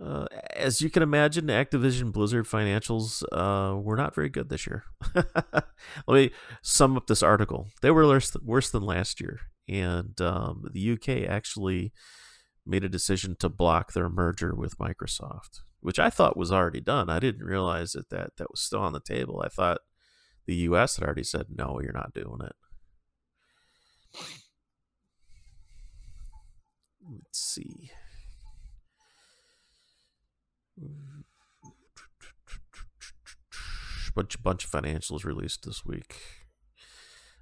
Uh, 0.00 0.26
as 0.54 0.80
you 0.80 0.90
can 0.90 1.02
imagine, 1.02 1.46
Activision 1.46 2.12
Blizzard 2.12 2.46
financials 2.46 3.22
uh, 3.32 3.76
were 3.76 3.96
not 3.96 4.14
very 4.14 4.28
good 4.28 4.48
this 4.48 4.66
year. 4.66 4.84
Let 5.14 5.64
me 6.08 6.30
sum 6.62 6.96
up 6.96 7.08
this 7.08 7.22
article. 7.22 7.68
They 7.82 7.90
were 7.90 8.06
worse, 8.06 8.36
worse 8.42 8.70
than 8.70 8.84
last 8.84 9.20
year, 9.20 9.40
and 9.68 10.20
um, 10.20 10.68
the 10.72 10.92
UK 10.92 11.28
actually 11.28 11.92
made 12.64 12.84
a 12.84 12.88
decision 12.88 13.34
to 13.40 13.48
block 13.48 13.92
their 13.92 14.08
merger 14.08 14.54
with 14.54 14.78
Microsoft, 14.78 15.62
which 15.80 15.98
I 15.98 16.10
thought 16.10 16.36
was 16.36 16.52
already 16.52 16.80
done. 16.80 17.10
I 17.10 17.18
didn't 17.18 17.44
realize 17.44 17.92
that 17.92 18.10
that, 18.10 18.36
that 18.36 18.50
was 18.50 18.60
still 18.60 18.80
on 18.80 18.92
the 18.92 19.00
table. 19.00 19.42
I 19.44 19.48
thought 19.48 19.80
the 20.46 20.54
US 20.56 20.96
had 20.96 21.04
already 21.04 21.24
said, 21.24 21.46
no, 21.50 21.80
you're 21.82 21.92
not 21.92 22.14
doing 22.14 22.40
it. 22.44 22.52
Let's 27.10 27.40
see 27.40 27.90
bunch 34.18 34.42
bunch 34.42 34.64
of 34.64 34.70
financials 34.70 35.24
released 35.24 35.64
this 35.64 35.84
week. 35.84 36.16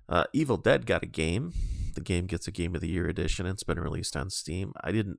Uh, 0.08 0.24
Evil 0.32 0.58
Dead 0.58 0.84
got 0.84 1.02
a 1.02 1.06
game. 1.06 1.52
The 1.94 2.00
game 2.02 2.26
gets 2.26 2.46
a 2.46 2.50
Game 2.52 2.74
of 2.74 2.82
the 2.82 2.90
Year 2.90 3.08
edition. 3.08 3.46
It's 3.46 3.62
been 3.62 3.80
released 3.80 4.16
on 4.16 4.28
Steam. 4.28 4.74
I 4.82 4.92
didn't 4.92 5.18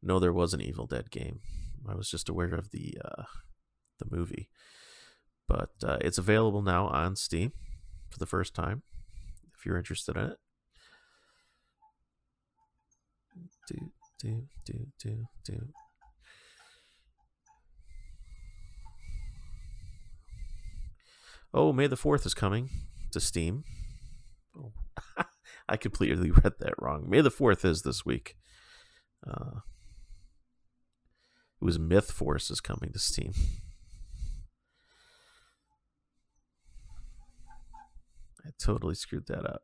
know 0.00 0.20
there 0.20 0.32
was 0.32 0.54
an 0.54 0.60
Evil 0.60 0.86
Dead 0.86 1.10
game. 1.10 1.40
I 1.88 1.94
was 1.94 2.08
just 2.08 2.28
aware 2.28 2.54
of 2.54 2.70
the 2.70 2.96
uh, 3.04 3.24
the 3.98 4.06
movie, 4.08 4.48
but 5.48 5.70
uh, 5.82 5.98
it's 6.00 6.18
available 6.18 6.62
now 6.62 6.86
on 6.86 7.16
Steam 7.16 7.52
for 8.08 8.18
the 8.18 8.26
first 8.26 8.54
time. 8.54 8.82
If 9.58 9.66
you're 9.66 9.78
interested 9.78 10.16
in 10.16 10.26
it. 10.26 10.38
Do 13.68 13.90
do 14.20 14.42
do 14.64 14.86
do 14.98 15.26
do 15.44 15.68
Oh, 21.56 21.72
May 21.72 21.86
the 21.86 21.96
4th 21.96 22.26
is 22.26 22.34
coming 22.34 22.68
to 23.12 23.18
Steam. 23.18 23.64
I 25.68 25.78
completely 25.78 26.30
read 26.30 26.52
that 26.60 26.74
wrong. 26.78 27.08
May 27.08 27.22
the 27.22 27.30
4th 27.30 27.64
is 27.64 27.80
this 27.80 28.04
week. 28.04 28.36
Uh, 29.26 29.60
it 31.58 31.64
was 31.64 31.78
Myth 31.78 32.10
Force 32.10 32.50
is 32.50 32.60
coming 32.60 32.92
to 32.92 32.98
Steam. 32.98 33.32
I 38.44 38.50
totally 38.62 38.94
screwed 38.94 39.26
that 39.28 39.46
up. 39.46 39.62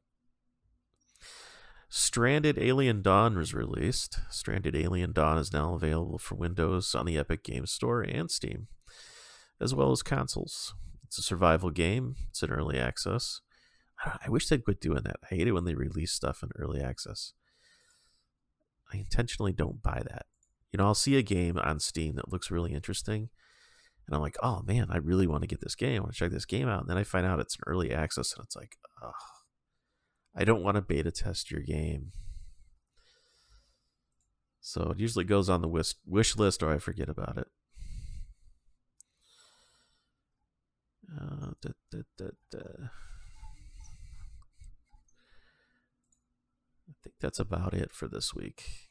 Stranded 1.90 2.56
Alien 2.58 3.02
Dawn 3.02 3.37
was 3.37 3.52
released. 3.52 4.18
Stranded 4.30 4.75
Alien 4.75 5.12
Dawn 5.12 5.37
is 5.37 5.52
now 5.52 5.75
available 5.75 6.16
for 6.16 6.37
Windows 6.37 6.94
on 6.94 7.04
the 7.04 7.18
Epic 7.18 7.44
Games 7.44 7.70
Store 7.70 8.00
and 8.00 8.30
Steam, 8.30 8.68
as 9.61 9.75
well 9.75 9.92
as 9.92 10.02
consoles. 10.02 10.75
It's 11.12 11.19
a 11.19 11.23
survival 11.23 11.69
game. 11.69 12.16
It's 12.31 12.42
an 12.42 12.50
early 12.50 12.78
access. 12.78 13.42
I 14.02 14.31
wish 14.31 14.49
they'd 14.49 14.64
quit 14.64 14.81
doing 14.81 15.02
that. 15.02 15.16
I 15.23 15.35
hate 15.35 15.47
it 15.47 15.52
when 15.52 15.66
they 15.66 15.75
release 15.75 16.11
stuff 16.11 16.42
in 16.42 16.49
early 16.57 16.81
access. 16.81 17.35
I 18.90 18.97
intentionally 18.97 19.52
don't 19.52 19.83
buy 19.83 20.00
that. 20.09 20.25
You 20.73 20.78
know, 20.78 20.87
I'll 20.87 20.95
see 20.95 21.19
a 21.19 21.23
game 21.23 21.59
on 21.59 21.81
Steam 21.81 22.16
that 22.16 22.33
looks 22.33 22.50
really 22.50 22.73
interesting, 22.73 23.28
and 24.07 24.16
I'm 24.16 24.23
like, 24.23 24.38
oh 24.42 24.62
man, 24.66 24.87
I 24.88 24.97
really 24.97 25.26
want 25.26 25.42
to 25.42 25.47
get 25.47 25.61
this 25.61 25.75
game. 25.75 25.99
I 25.99 26.00
want 26.00 26.14
to 26.14 26.19
check 26.19 26.31
this 26.31 26.47
game 26.47 26.66
out. 26.66 26.81
And 26.81 26.88
then 26.88 26.97
I 26.97 27.04
find 27.04 27.26
out 27.26 27.40
it's 27.40 27.57
an 27.57 27.64
early 27.66 27.92
access, 27.92 28.33
and 28.35 28.42
it's 28.42 28.57
like, 28.57 28.78
I 30.35 30.45
don't 30.45 30.62
want 30.62 30.76
to 30.76 30.81
beta 30.81 31.11
test 31.11 31.50
your 31.50 31.61
game. 31.61 32.12
So 34.62 34.92
it 34.92 34.99
usually 34.99 35.26
goes 35.26 35.50
on 35.50 35.61
the 35.61 35.95
wish 36.07 36.37
list, 36.38 36.62
or 36.62 36.73
I 36.73 36.78
forget 36.78 37.11
about 37.11 37.37
it. 37.37 37.49
Da, 41.19 41.71
da, 41.90 42.31
da, 42.50 42.59
I 46.88 46.95
think 47.02 47.16
that's 47.21 47.38
about 47.38 47.75
it 47.75 47.92
for 47.92 48.09
this 48.09 48.35
week. 48.35 48.88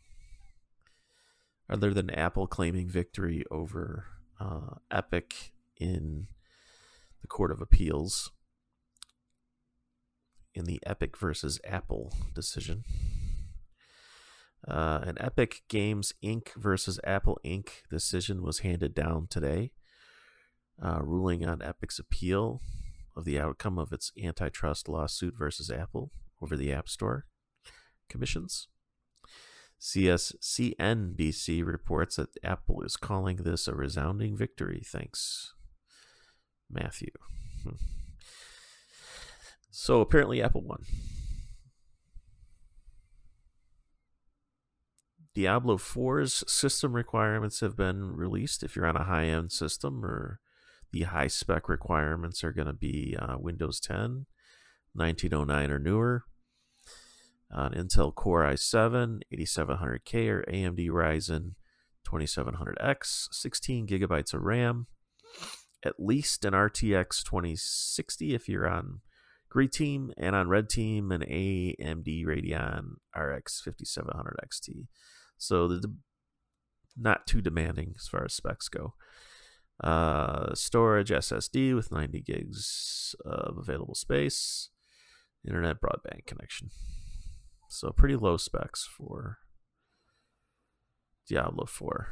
Other 1.70 1.94
than 1.94 2.10
Apple 2.10 2.48
claiming 2.48 2.90
victory 2.90 3.44
over 3.50 4.06
uh, 4.40 4.75
Epic 4.92 5.51
in 5.78 6.28
the 7.22 7.28
Court 7.28 7.51
of 7.51 7.62
Appeals 7.62 8.32
in 10.54 10.66
the 10.66 10.80
Epic 10.86 11.18
versus 11.18 11.60
Apple 11.66 12.13
decision. 12.36 12.84
Uh, 14.68 15.00
an 15.04 15.18
Epic 15.20 15.63
Games 15.70 16.13
Inc. 16.24 16.54
versus 16.56 17.00
Apple 17.04 17.40
Inc. 17.44 17.70
decision 17.90 18.44
was 18.44 18.60
handed 18.60 18.94
down 18.94 19.28
today 19.28 19.72
uh, 20.84 21.00
ruling 21.02 21.46
on 21.46 21.62
Epic's 21.62 22.00
appeal 22.00 22.62
of 23.16 23.26
the 23.26 23.40
outcome 23.40 23.78
of 23.78 23.92
its 23.92 24.12
antitrust 24.22 24.88
lawsuit 24.88 25.36
versus 25.38 25.70
Apple 25.70 26.12
over 26.42 26.58
the 26.58 26.72
App 26.72 26.90
Store 26.90 27.26
commissions. 28.10 28.68
CS 29.80 30.34
CNBC 30.42 31.66
reports 31.66 32.18
that 32.18 32.30
Apple 32.44 32.84
is 32.84 32.96
calling 32.96 33.38
this 33.38 33.68
a 33.68 33.74
resounding 33.74 34.38
victory. 34.38 34.84
Thanks, 34.86 35.54
Matthew. 36.70 37.10
Hmm. 37.64 37.76
So 39.72 40.02
apparently, 40.02 40.42
Apple 40.42 40.62
won. 40.62 40.84
Diablo 45.34 45.78
4's 45.78 46.44
system 46.52 46.94
requirements 46.94 47.62
have 47.62 47.78
been 47.78 48.16
released 48.16 48.64
if 48.64 48.76
you're 48.76 48.86
on 48.86 48.98
a 48.98 49.06
high 49.06 49.26
end 49.26 49.52
system 49.52 50.04
or 50.06 50.42
the 50.91 51.03
high 51.03 51.27
spec 51.27 51.69
requirements 51.69 52.43
are 52.43 52.51
going 52.51 52.67
to 52.67 52.74
be 52.74 53.15
uh, 53.19 53.38
Windows 53.38 53.79
10, 53.79 54.25
1909 54.93 55.71
or 55.71 55.79
newer, 55.79 56.24
an 57.50 57.74
Intel 57.74 58.13
Core 58.13 58.43
i7, 58.43 59.21
8700K 59.33 60.29
or 60.29 60.45
AMD 60.51 60.89
Ryzen 60.89 61.51
2700X, 62.07 63.27
16 63.31 63.88
gigabytes 63.88 64.33
of 64.33 64.41
RAM, 64.41 64.88
at 65.83 66.00
least 66.00 66.45
an 66.45 66.53
RTX 66.53 67.24
2060 67.24 68.33
if 68.33 68.48
you're 68.48 68.69
on 68.69 69.01
Green 69.50 69.69
Team, 69.69 70.13
and 70.17 70.36
on 70.36 70.48
Red 70.48 70.69
Team, 70.69 71.12
an 71.12 71.21
AMD 71.21 72.25
Radeon 72.25 72.93
RX 73.15 73.62
5700 73.62 74.39
XT. 74.45 74.88
So 75.38 75.67
the 75.67 75.93
not 76.98 77.25
too 77.25 77.41
demanding 77.41 77.93
as 77.98 78.07
far 78.07 78.25
as 78.25 78.33
specs 78.33 78.69
go. 78.69 78.93
Uh, 79.84 80.54
storage 80.54 81.10
SSD 81.10 81.76
with 81.76 81.92
90 81.92 82.22
gigs 82.22 83.16
of 83.26 83.58
available 83.58 83.96
space, 83.96 84.70
internet 85.46 85.82
broadband 85.82 86.26
connection. 86.28 86.70
So 87.70 87.90
pretty 87.92 88.16
low 88.16 88.38
specs 88.38 88.86
for 88.86 89.40
Diablo 91.28 91.66
4. 91.66 92.08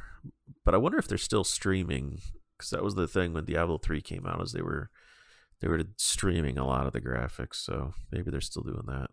But 0.66 0.74
I 0.74 0.78
wonder 0.78 0.98
if 0.98 1.08
they're 1.08 1.18
still 1.18 1.44
streaming 1.44 2.22
because 2.58 2.72
that 2.72 2.84
was 2.84 2.96
the 2.96 3.08
thing 3.08 3.34
when 3.34 3.46
Diablo 3.46 3.78
3 3.78 4.02
came 4.02 4.26
out 4.26 4.42
is 4.42 4.52
they 4.52 4.62
were 4.62 4.90
they 5.62 5.68
were 5.68 5.84
streaming 5.98 6.58
a 6.58 6.66
lot 6.66 6.88
of 6.88 6.94
the 6.94 7.02
graphics, 7.02 7.56
so 7.56 7.94
maybe 8.12 8.32
they're 8.32 8.40
still 8.40 8.64
doing 8.64 8.86
that. 8.88 9.10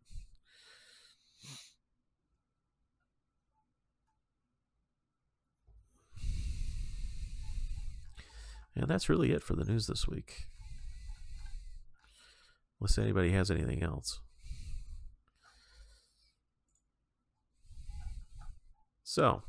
And 8.76 8.88
that's 8.88 9.08
really 9.08 9.32
it 9.32 9.42
for 9.42 9.56
the 9.56 9.64
news 9.64 9.86
this 9.86 10.06
week. 10.06 10.46
Unless 12.78 12.98
anybody 12.98 13.32
has 13.32 13.50
anything 13.50 13.82
else. 13.82 14.20
So, 19.02 19.42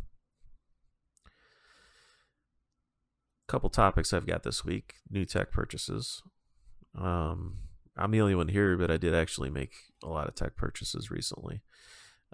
a 3.47 3.51
couple 3.51 3.69
topics 3.69 4.13
I've 4.13 4.27
got 4.27 4.43
this 4.43 4.63
week 4.63 4.95
new 5.09 5.25
tech 5.25 5.51
purchases. 5.51 6.21
Um, 6.97 7.57
I'm 7.97 8.11
the 8.11 8.21
only 8.21 8.35
one 8.35 8.47
here, 8.47 8.77
but 8.77 8.89
I 8.89 8.97
did 8.97 9.13
actually 9.13 9.49
make 9.49 9.73
a 10.03 10.07
lot 10.07 10.27
of 10.27 10.35
tech 10.35 10.55
purchases 10.55 11.11
recently. 11.11 11.61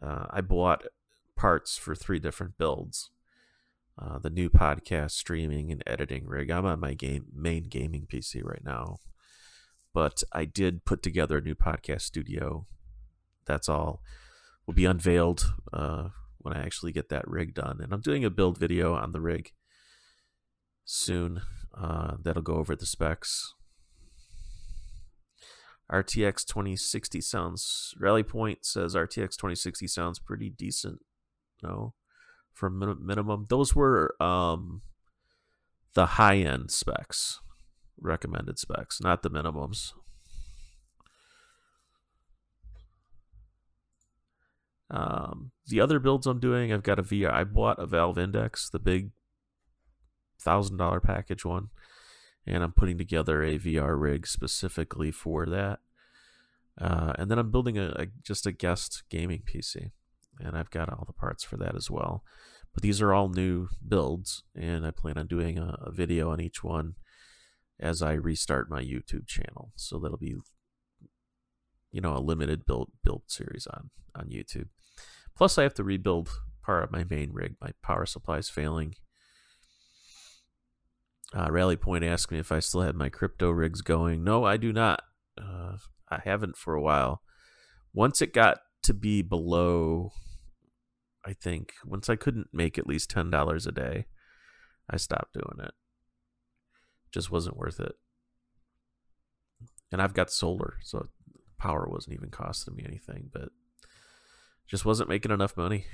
Uh, 0.01 0.25
I 0.29 0.41
bought 0.41 0.83
parts 1.35 1.77
for 1.77 1.95
three 1.95 2.19
different 2.19 2.57
builds. 2.57 3.09
Uh, 4.01 4.17
the 4.17 4.29
new 4.29 4.50
podcast 4.50 5.12
streaming 5.12 5.71
and 5.71 5.83
editing 5.85 6.25
rig. 6.25 6.50
I'm 6.50 6.65
on 6.65 6.79
my 6.79 6.93
game 6.93 7.25
main 7.33 7.63
gaming 7.63 8.07
PC 8.12 8.43
right 8.43 8.63
now, 8.63 9.00
but 9.93 10.23
I 10.31 10.45
did 10.45 10.83
put 10.85 11.03
together 11.03 11.38
a 11.38 11.41
new 11.41 11.55
podcast 11.55 12.01
studio. 12.01 12.65
That's 13.45 13.69
all 13.69 14.01
will 14.65 14.73
be 14.73 14.85
unveiled 14.85 15.53
uh, 15.71 16.09
when 16.39 16.55
I 16.55 16.63
actually 16.63 16.91
get 16.91 17.09
that 17.09 17.27
rig 17.27 17.53
done, 17.53 17.79
and 17.81 17.93
I'm 17.93 18.01
doing 18.01 18.25
a 18.25 18.29
build 18.29 18.57
video 18.57 18.93
on 18.95 19.12
the 19.12 19.21
rig 19.21 19.51
soon. 20.85 21.41
Uh, 21.75 22.15
that'll 22.21 22.41
go 22.41 22.55
over 22.55 22.75
the 22.75 22.85
specs. 22.85 23.53
RTX 25.91 26.45
2060 26.45 27.21
sounds. 27.21 27.93
Rally 28.00 28.23
Point 28.23 28.65
says 28.65 28.95
RTX 28.95 29.35
2060 29.35 29.88
sounds 29.88 30.19
pretty 30.19 30.50
decent. 30.50 31.00
No, 31.62 31.93
for 32.53 32.69
min- 32.69 33.05
minimum. 33.05 33.48
Those 33.50 33.75
were 33.75 34.15
um, 34.22 34.81
the 35.93 36.05
high 36.05 36.38
end 36.38 36.72
specs, 36.72 37.39
recommended 38.00 38.60
specs, 38.60 39.01
not 39.01 39.24
the 39.24 39.29
minimums. 39.29 39.93
Um, 44.89 45.51
the 45.67 45.81
other 45.81 45.98
builds 45.98 46.27
I'm 46.27 46.39
doing, 46.39 46.72
I've 46.72 46.83
got 46.83 47.00
a 47.00 47.03
VR. 47.03 47.33
I 47.33 47.43
bought 47.43 47.79
a 47.79 47.88
Valve 47.88 48.19
Index, 48.19 48.69
the 48.69 48.79
big 48.79 49.10
thousand 50.39 50.77
dollar 50.77 51.00
package 51.00 51.43
one, 51.43 51.69
and 52.45 52.63
I'm 52.63 52.74
putting 52.74 52.98
together 52.98 53.43
a 53.43 53.57
VR 53.57 54.00
rig 54.00 54.27
specifically 54.27 55.12
for 55.12 55.48
that. 55.48 55.79
Uh, 56.79 57.13
and 57.17 57.29
then 57.29 57.39
I'm 57.39 57.51
building 57.51 57.77
a, 57.77 57.88
a, 57.95 58.05
just 58.24 58.45
a 58.45 58.51
guest 58.51 59.03
gaming 59.10 59.41
PC, 59.45 59.91
and 60.39 60.57
I've 60.57 60.69
got 60.69 60.89
all 60.89 61.05
the 61.05 61.13
parts 61.13 61.43
for 61.43 61.57
that 61.57 61.75
as 61.75 61.89
well. 61.89 62.23
But 62.73 62.83
these 62.83 63.01
are 63.01 63.13
all 63.13 63.29
new 63.29 63.67
builds, 63.87 64.43
and 64.55 64.85
I 64.85 64.91
plan 64.91 65.17
on 65.17 65.27
doing 65.27 65.59
a, 65.59 65.77
a 65.81 65.91
video 65.91 66.31
on 66.31 66.41
each 66.41 66.63
one 66.63 66.95
as 67.79 68.01
I 68.01 68.13
restart 68.13 68.69
my 68.69 68.81
YouTube 68.81 69.27
channel. 69.27 69.71
So 69.75 69.99
that'll 69.99 70.17
be, 70.17 70.35
you 71.91 72.01
know, 72.01 72.15
a 72.15 72.19
limited 72.19 72.65
build 72.65 72.91
build 73.03 73.23
series 73.27 73.67
on 73.67 73.91
on 74.15 74.29
YouTube. 74.29 74.69
Plus, 75.35 75.57
I 75.57 75.63
have 75.63 75.73
to 75.75 75.83
rebuild 75.83 76.29
part 76.63 76.83
of 76.83 76.91
my 76.91 77.03
main 77.03 77.31
rig. 77.31 77.55
My 77.61 77.71
power 77.83 78.05
supply 78.05 78.37
is 78.37 78.49
failing, 78.49 78.95
uh, 81.35 81.47
Rally 81.49 81.75
Point 81.75 82.03
asked 82.03 82.31
me 82.31 82.37
if 82.37 82.51
I 82.51 82.59
still 82.59 82.81
had 82.81 82.95
my 82.95 83.09
crypto 83.09 83.49
rigs 83.49 83.81
going. 83.81 84.23
No, 84.23 84.43
I 84.43 84.57
do 84.57 84.71
not. 84.71 85.01
Uh, 85.37 85.77
I 86.09 86.21
haven't 86.23 86.57
for 86.57 86.75
a 86.75 86.81
while. 86.81 87.21
Once 87.91 88.21
it 88.21 88.33
got 88.33 88.59
to 88.83 88.93
be 88.93 89.21
below, 89.21 90.11
I 91.25 91.33
think, 91.33 91.73
once 91.85 92.09
I 92.09 92.15
couldn't 92.15 92.49
make 92.53 92.77
at 92.77 92.87
least 92.87 93.11
$10 93.11 93.67
a 93.67 93.71
day, 93.71 94.05
I 94.89 94.97
stopped 94.97 95.33
doing 95.33 95.65
it. 95.65 95.73
Just 97.11 97.31
wasn't 97.31 97.57
worth 97.57 97.79
it. 97.79 97.93
And 99.91 100.01
I've 100.01 100.13
got 100.13 100.31
solar, 100.31 100.75
so 100.83 101.07
power 101.57 101.87
wasn't 101.89 102.15
even 102.15 102.29
costing 102.29 102.75
me 102.75 102.83
anything, 102.85 103.29
but 103.31 103.50
just 104.67 104.85
wasn't 104.85 105.09
making 105.09 105.31
enough 105.31 105.55
money. 105.55 105.85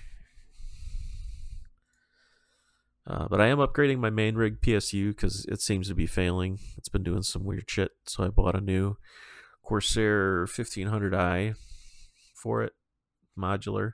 Uh, 3.06 3.28
but 3.28 3.42
I 3.42 3.48
am 3.48 3.58
upgrading 3.58 3.98
my 3.98 4.12
main 4.12 4.36
rig 4.36 4.62
PSU 4.62 5.10
because 5.10 5.46
it 5.46 5.62
seems 5.62 5.88
to 5.88 5.96
be 5.96 6.06
failing. 6.06 6.60
It's 6.78 6.90
been 6.90 7.04
doing 7.04 7.24
some 7.24 7.44
weird 7.44 7.70
shit, 7.70 7.92
so 8.06 8.24
I 8.24 8.28
bought 8.28 8.56
a 8.56 8.62
new 8.62 8.98
Corsair 9.64 10.46
1500i 10.46 11.56
for 12.36 12.64
it, 12.64 12.74
modular. 13.40 13.94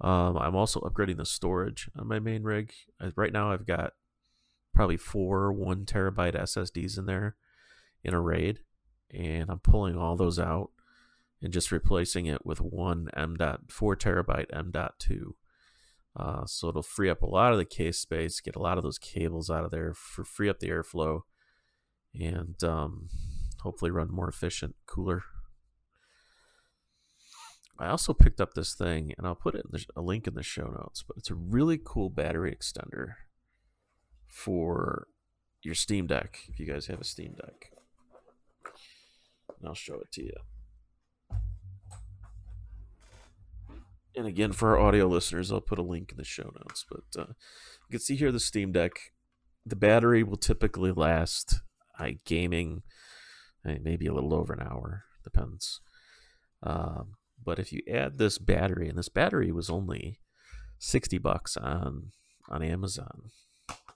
Um, 0.00 0.36
I'm 0.36 0.54
also 0.54 0.80
upgrading 0.80 1.16
the 1.16 1.26
storage 1.26 1.90
on 1.98 2.06
my 2.06 2.18
main 2.18 2.42
rig. 2.42 2.72
I, 3.00 3.12
right 3.16 3.32
now, 3.32 3.50
I've 3.52 3.66
got 3.66 3.92
probably 4.74 4.96
four 4.96 5.52
one 5.52 5.84
terabyte 5.84 6.40
SSDs 6.40 6.98
in 6.98 7.06
there 7.06 7.36
in 8.04 8.14
a 8.14 8.20
RAID, 8.20 8.60
and 9.12 9.50
I'm 9.50 9.58
pulling 9.58 9.96
all 9.96 10.16
those 10.16 10.38
out 10.38 10.70
and 11.42 11.52
just 11.52 11.72
replacing 11.72 12.26
it 12.26 12.46
with 12.46 12.60
one 12.60 13.08
M. 13.16 13.36
Dot, 13.36 13.70
four 13.70 13.96
terabyte 13.96 14.46
M. 14.52 14.70
Dot 14.70 14.94
two 14.98 15.34
uh, 16.18 16.44
so 16.46 16.68
it'll 16.68 16.82
free 16.82 17.08
up 17.08 17.22
a 17.22 17.26
lot 17.26 17.52
of 17.52 17.58
the 17.58 17.64
case 17.64 17.98
space, 17.98 18.40
get 18.40 18.56
a 18.56 18.62
lot 18.62 18.76
of 18.76 18.82
those 18.82 18.98
cables 18.98 19.50
out 19.50 19.64
of 19.64 19.70
there, 19.70 19.94
for 19.94 20.24
free 20.24 20.48
up 20.48 20.58
the 20.58 20.68
airflow, 20.68 21.20
and 22.12 22.62
um, 22.64 23.08
hopefully 23.60 23.90
run 23.90 24.10
more 24.10 24.28
efficient, 24.28 24.74
cooler. 24.86 25.22
I 27.78 27.88
also 27.88 28.12
picked 28.12 28.40
up 28.40 28.54
this 28.54 28.74
thing, 28.74 29.14
and 29.16 29.26
I'll 29.26 29.36
put 29.36 29.54
it 29.54 29.64
in 29.64 29.70
the, 29.70 29.84
a 29.96 30.02
link 30.02 30.26
in 30.26 30.34
the 30.34 30.42
show 30.42 30.66
notes. 30.66 31.04
But 31.06 31.16
it's 31.16 31.30
a 31.30 31.34
really 31.34 31.78
cool 31.82 32.10
battery 32.10 32.54
extender 32.54 33.14
for 34.26 35.06
your 35.62 35.74
Steam 35.74 36.06
Deck. 36.06 36.40
If 36.48 36.58
you 36.58 36.66
guys 36.66 36.86
have 36.86 37.00
a 37.00 37.04
Steam 37.04 37.34
Deck, 37.34 37.70
and 39.58 39.68
I'll 39.68 39.74
show 39.74 40.00
it 40.00 40.10
to 40.12 40.24
you. 40.24 40.34
and 44.18 44.26
again 44.26 44.50
for 44.50 44.70
our 44.70 44.84
audio 44.84 45.06
listeners 45.06 45.52
i'll 45.52 45.60
put 45.60 45.78
a 45.78 45.82
link 45.82 46.10
in 46.10 46.16
the 46.16 46.24
show 46.24 46.50
notes 46.56 46.84
but 46.90 47.20
uh, 47.22 47.26
you 47.28 47.92
can 47.92 48.00
see 48.00 48.16
here 48.16 48.32
the 48.32 48.40
steam 48.40 48.72
deck 48.72 48.98
the 49.64 49.76
battery 49.76 50.22
will 50.22 50.36
typically 50.36 50.90
last 50.90 51.60
I 51.98 52.18
gaming 52.24 52.82
maybe 53.64 54.06
a 54.06 54.14
little 54.14 54.34
over 54.34 54.52
an 54.52 54.60
hour 54.62 55.04
depends 55.22 55.80
um, 56.62 57.14
but 57.42 57.58
if 57.58 57.72
you 57.72 57.82
add 57.90 58.18
this 58.18 58.38
battery 58.38 58.88
and 58.88 58.98
this 58.98 59.08
battery 59.08 59.52
was 59.52 59.70
only 59.70 60.20
60 60.78 61.18
bucks 61.18 61.56
on 61.56 62.12
on 62.48 62.62
amazon 62.62 63.30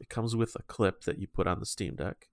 it 0.00 0.08
comes 0.08 0.34
with 0.34 0.54
a 0.56 0.62
clip 0.62 1.02
that 1.02 1.18
you 1.18 1.26
put 1.26 1.46
on 1.46 1.60
the 1.60 1.66
steam 1.66 1.94
deck 1.94 2.28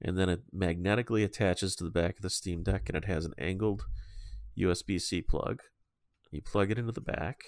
and 0.00 0.18
then 0.18 0.28
it 0.28 0.42
magnetically 0.52 1.22
attaches 1.22 1.76
to 1.76 1.84
the 1.84 1.90
back 1.90 2.16
of 2.16 2.22
the 2.22 2.30
steam 2.30 2.62
deck 2.62 2.88
and 2.88 2.96
it 2.96 3.04
has 3.04 3.24
an 3.24 3.34
angled 3.38 3.84
usb-c 4.58 5.22
plug 5.22 5.62
you 6.32 6.40
plug 6.40 6.70
it 6.70 6.78
into 6.78 6.92
the 6.92 7.00
back. 7.00 7.42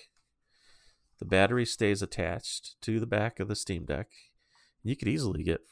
The 1.19 1.25
battery 1.25 1.65
stays 1.65 2.03
attached 2.03 2.77
to 2.83 3.01
the 3.01 3.07
back 3.07 3.41
of 3.41 3.49
the 3.49 3.57
Steam 3.57 3.87
Deck. 3.87 4.09
You 4.83 4.95
could 4.95 5.09
easily 5.09 5.43
get, 5.43 5.63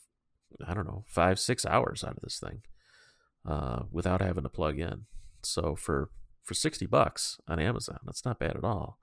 I 0.67 0.73
don't 0.73 0.87
know, 0.87 1.05
five, 1.07 1.39
six 1.39 1.67
hours 1.67 2.03
out 2.03 2.17
of 2.17 2.23
this 2.23 2.41
thing 2.41 2.63
uh, 3.47 3.83
without 3.93 4.23
having 4.23 4.45
to 4.45 4.49
plug 4.49 4.79
in. 4.79 5.03
So 5.43 5.77
for 5.77 6.09
for 6.43 6.55
sixty 6.55 6.87
bucks 6.87 7.41
on 7.49 7.59
Amazon, 7.59 7.99
that's 8.05 8.25
not 8.25 8.39
bad 8.39 8.57
at 8.57 8.65
all. 8.65 8.99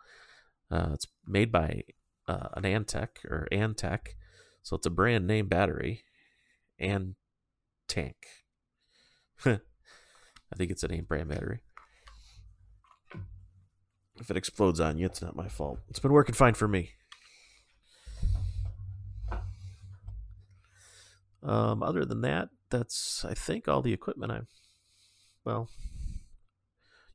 Uh, 0.72 0.90
it's 0.94 1.08
made 1.26 1.52
by 1.52 1.84
uh, 2.28 2.50
an 2.54 2.64
Antec 2.64 3.26
or 3.26 3.48
Antec, 3.52 4.10
so 4.62 4.76
it's 4.76 4.86
a 4.86 4.92
brand 4.92 5.26
name 5.26 5.48
battery, 5.48 6.04
and 6.78 7.16
tank. 7.88 8.16
I 9.46 10.56
think 10.56 10.72
it's 10.72 10.84
a 10.84 10.88
name 10.88 11.06
brand 11.06 11.30
battery. 11.30 11.62
If 14.20 14.30
it 14.30 14.38
explodes 14.38 14.80
on 14.80 14.98
you, 14.98 15.06
it's 15.06 15.22
not 15.22 15.36
my 15.36 15.48
fault. 15.48 15.80
It's 15.90 16.00
been 16.00 16.12
working 16.12 16.36
fine 16.36 16.54
for 16.54 16.68
me. 16.68 16.92
Um, 21.42 21.82
other 21.82 22.04
than 22.04 22.22
that, 22.22 22.50
that's 22.70 23.24
I 23.24 23.34
think 23.34 23.68
all 23.68 23.82
the 23.82 23.94
equipment 23.94 24.32
I 24.32 24.42
well 25.46 25.70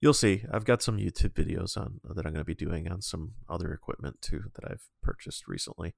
you'll 0.05 0.13
see. 0.13 0.45
I've 0.53 0.67
got 0.67 0.83
some 0.83 0.99
YouTube 0.99 1.33
videos 1.33 1.79
on 1.79 1.99
that 2.05 2.27
I'm 2.27 2.35
going 2.35 2.43
to 2.43 2.45
be 2.45 2.55
doing 2.55 2.87
on 2.93 3.01
some 3.01 3.33
other 3.49 3.73
equipment 3.73 4.21
too 4.21 4.43
that 4.55 4.71
I've 4.71 4.83
purchased 5.03 5.49
recently. 5.49 5.95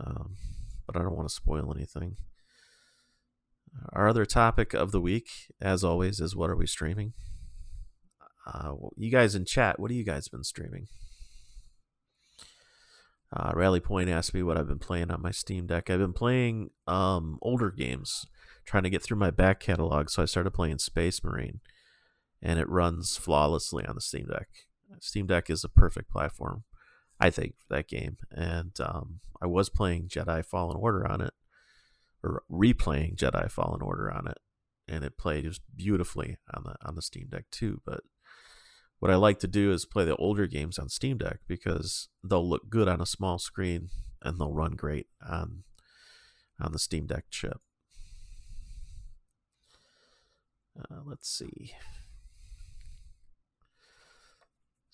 Um, 0.00 0.34
but 0.84 0.96
I 0.96 1.02
don't 1.04 1.14
want 1.14 1.28
to 1.28 1.34
spoil 1.34 1.72
anything. 1.72 2.16
Our 3.92 4.08
other 4.08 4.26
topic 4.26 4.74
of 4.74 4.90
the 4.90 5.00
week, 5.00 5.28
as 5.60 5.84
always, 5.84 6.18
is 6.18 6.34
what 6.34 6.50
are 6.50 6.56
we 6.56 6.66
streaming? 6.66 7.12
Uh, 8.52 8.72
you 8.96 9.12
guys 9.12 9.36
in 9.36 9.44
chat, 9.44 9.78
what 9.78 9.92
have 9.92 9.96
you 9.96 10.04
guys 10.04 10.26
been 10.26 10.42
streaming? 10.42 10.88
Uh, 13.32 13.52
Rally 13.54 13.78
Point 13.78 14.10
asked 14.10 14.34
me 14.34 14.42
what 14.42 14.58
I've 14.58 14.66
been 14.66 14.80
playing 14.80 15.12
on 15.12 15.22
my 15.22 15.30
Steam 15.30 15.68
Deck. 15.68 15.88
I've 15.88 16.00
been 16.00 16.14
playing 16.14 16.70
um, 16.88 17.38
older 17.42 17.70
games, 17.70 18.26
trying 18.64 18.82
to 18.82 18.90
get 18.90 19.04
through 19.04 19.18
my 19.18 19.30
back 19.30 19.60
catalog. 19.60 20.10
So 20.10 20.20
I 20.20 20.26
started 20.26 20.50
playing 20.50 20.78
Space 20.78 21.22
Marine, 21.22 21.60
and 22.42 22.58
it 22.58 22.68
runs 22.68 23.16
flawlessly 23.16 23.84
on 23.86 23.94
the 23.94 24.00
Steam 24.00 24.26
Deck. 24.26 24.48
Steam 25.00 25.26
Deck 25.26 25.50
is 25.50 25.64
a 25.64 25.68
perfect 25.68 26.10
platform, 26.10 26.64
I 27.20 27.30
think, 27.30 27.54
for 27.58 27.76
that 27.76 27.88
game. 27.88 28.16
And 28.30 28.72
um, 28.80 29.20
I 29.42 29.46
was 29.46 29.68
playing 29.68 30.08
Jedi 30.08 30.44
Fallen 30.44 30.76
Order 30.76 31.06
on 31.06 31.20
it, 31.20 31.34
or 32.22 32.42
replaying 32.50 33.16
Jedi 33.16 33.50
Fallen 33.50 33.82
Order 33.82 34.12
on 34.12 34.26
it, 34.26 34.38
and 34.88 35.04
it 35.04 35.18
played 35.18 35.44
just 35.44 35.62
beautifully 35.74 36.38
on 36.54 36.64
the 36.64 36.74
on 36.86 36.94
the 36.94 37.02
Steam 37.02 37.28
Deck 37.30 37.44
too. 37.50 37.80
But 37.84 38.00
what 38.98 39.10
I 39.10 39.16
like 39.16 39.38
to 39.40 39.48
do 39.48 39.72
is 39.72 39.84
play 39.84 40.04
the 40.04 40.16
older 40.16 40.46
games 40.46 40.78
on 40.78 40.88
Steam 40.88 41.18
Deck 41.18 41.40
because 41.46 42.08
they'll 42.24 42.48
look 42.48 42.68
good 42.68 42.88
on 42.88 43.00
a 43.00 43.06
small 43.06 43.38
screen 43.38 43.90
and 44.22 44.38
they'll 44.38 44.52
run 44.52 44.72
great 44.72 45.06
on 45.26 45.64
on 46.60 46.72
the 46.72 46.78
Steam 46.78 47.06
Deck 47.06 47.26
chip. 47.30 47.60
Uh, 50.78 51.00
let's 51.04 51.28
see. 51.28 51.72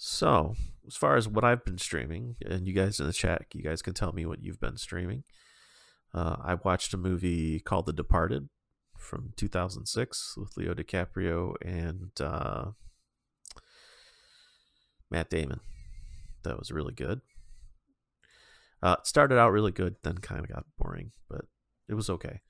So, 0.07 0.55
as 0.87 0.97
far 0.97 1.17
as 1.17 1.27
what 1.27 1.45
I've 1.45 1.65
been 1.65 1.79
streaming, 1.79 2.37
and 2.45 2.69
you 2.69 2.75
guys 2.75 3.01
in 3.01 3.07
the 3.07 3.13
chat, 3.15 3.47
you 3.55 3.63
guys 3.63 3.81
can 3.81 3.95
tell 3.95 4.13
me 4.13 4.27
what 4.27 4.43
you've 4.43 4.61
been 4.61 4.77
streaming. 4.77 5.25
Uh, 6.13 6.37
I 6.45 6.57
watched 6.57 6.93
a 6.93 6.99
movie 6.99 7.59
called 7.59 7.87
The 7.87 7.95
Departed 7.95 8.51
from 8.99 9.33
2006 9.39 10.35
with 10.37 10.59
Leo 10.59 10.75
DiCaprio 10.75 11.55
and 11.65 12.11
uh, 12.21 12.73
Matt 15.11 15.31
Damon. 15.31 15.61
That 16.43 16.59
was 16.59 16.71
really 16.71 16.93
good. 16.93 17.23
Uh, 18.83 18.97
it 18.99 19.07
started 19.07 19.39
out 19.39 19.53
really 19.53 19.73
good, 19.73 19.97
then 20.03 20.19
kind 20.19 20.45
of 20.45 20.53
got 20.53 20.67
boring, 20.79 21.13
but 21.31 21.47
it 21.89 21.95
was 21.95 22.11
okay. 22.11 22.43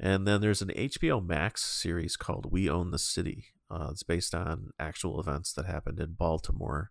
And 0.00 0.26
then 0.26 0.40
there's 0.40 0.62
an 0.62 0.72
HBO 0.74 1.22
Max 1.22 1.62
series 1.62 2.16
called 2.16 2.50
We 2.50 2.66
Own 2.70 2.92
the 2.92 2.98
City. 2.98 3.48
Uh, 3.70 3.88
it's 3.90 4.02
based 4.02 4.34
on 4.34 4.70
actual 4.78 5.20
events 5.20 5.52
that 5.52 5.66
happened 5.66 6.00
in 6.00 6.12
Baltimore 6.12 6.90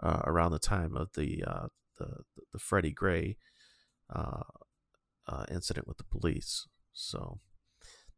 uh, 0.00 0.20
around 0.24 0.52
the 0.52 0.58
time 0.58 0.96
of 0.96 1.12
the 1.14 1.42
uh, 1.46 1.66
the 1.98 2.18
the 2.52 2.58
Freddie 2.58 2.92
Gray 2.92 3.38
uh, 4.14 4.42
uh, 5.26 5.44
incident 5.50 5.88
with 5.88 5.98
the 5.98 6.04
police. 6.04 6.66
So 6.92 7.40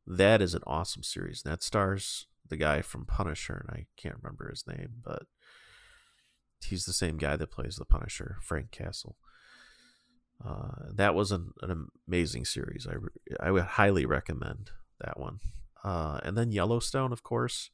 that 0.06 0.42
is 0.42 0.54
an 0.54 0.62
awesome 0.66 1.02
series. 1.02 1.42
That 1.42 1.62
stars 1.62 2.26
the 2.48 2.56
guy 2.56 2.82
from 2.82 3.06
Punisher, 3.06 3.64
and 3.66 3.78
I 3.78 3.86
can't 3.96 4.16
remember 4.22 4.48
his 4.50 4.66
name, 4.66 5.02
but 5.04 5.24
he's 6.60 6.84
the 6.84 6.92
same 6.92 7.16
guy 7.16 7.36
that 7.36 7.50
plays 7.50 7.76
the 7.76 7.84
Punisher, 7.84 8.36
Frank 8.42 8.70
Castle. 8.70 9.16
Uh, 10.44 10.86
that 10.94 11.14
was 11.14 11.32
an, 11.32 11.52
an 11.62 11.88
amazing 12.06 12.44
series. 12.44 12.86
I, 12.88 13.46
I 13.46 13.50
would 13.50 13.64
highly 13.64 14.06
recommend 14.06 14.70
that 15.00 15.18
one. 15.18 15.40
Uh, 15.82 16.20
and 16.22 16.36
then 16.36 16.52
Yellowstone, 16.52 17.12
of 17.12 17.22
course. 17.22 17.70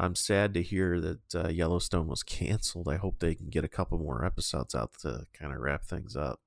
I'm 0.00 0.14
sad 0.14 0.54
to 0.54 0.62
hear 0.62 1.00
that 1.00 1.34
uh, 1.34 1.48
Yellowstone 1.48 2.06
was 2.06 2.22
canceled. 2.22 2.88
I 2.88 2.96
hope 2.96 3.18
they 3.18 3.34
can 3.34 3.48
get 3.48 3.64
a 3.64 3.68
couple 3.68 3.98
more 3.98 4.24
episodes 4.24 4.72
out 4.72 4.92
to 5.00 5.26
kind 5.36 5.52
of 5.52 5.58
wrap 5.60 5.84
things 5.84 6.14
up. 6.14 6.40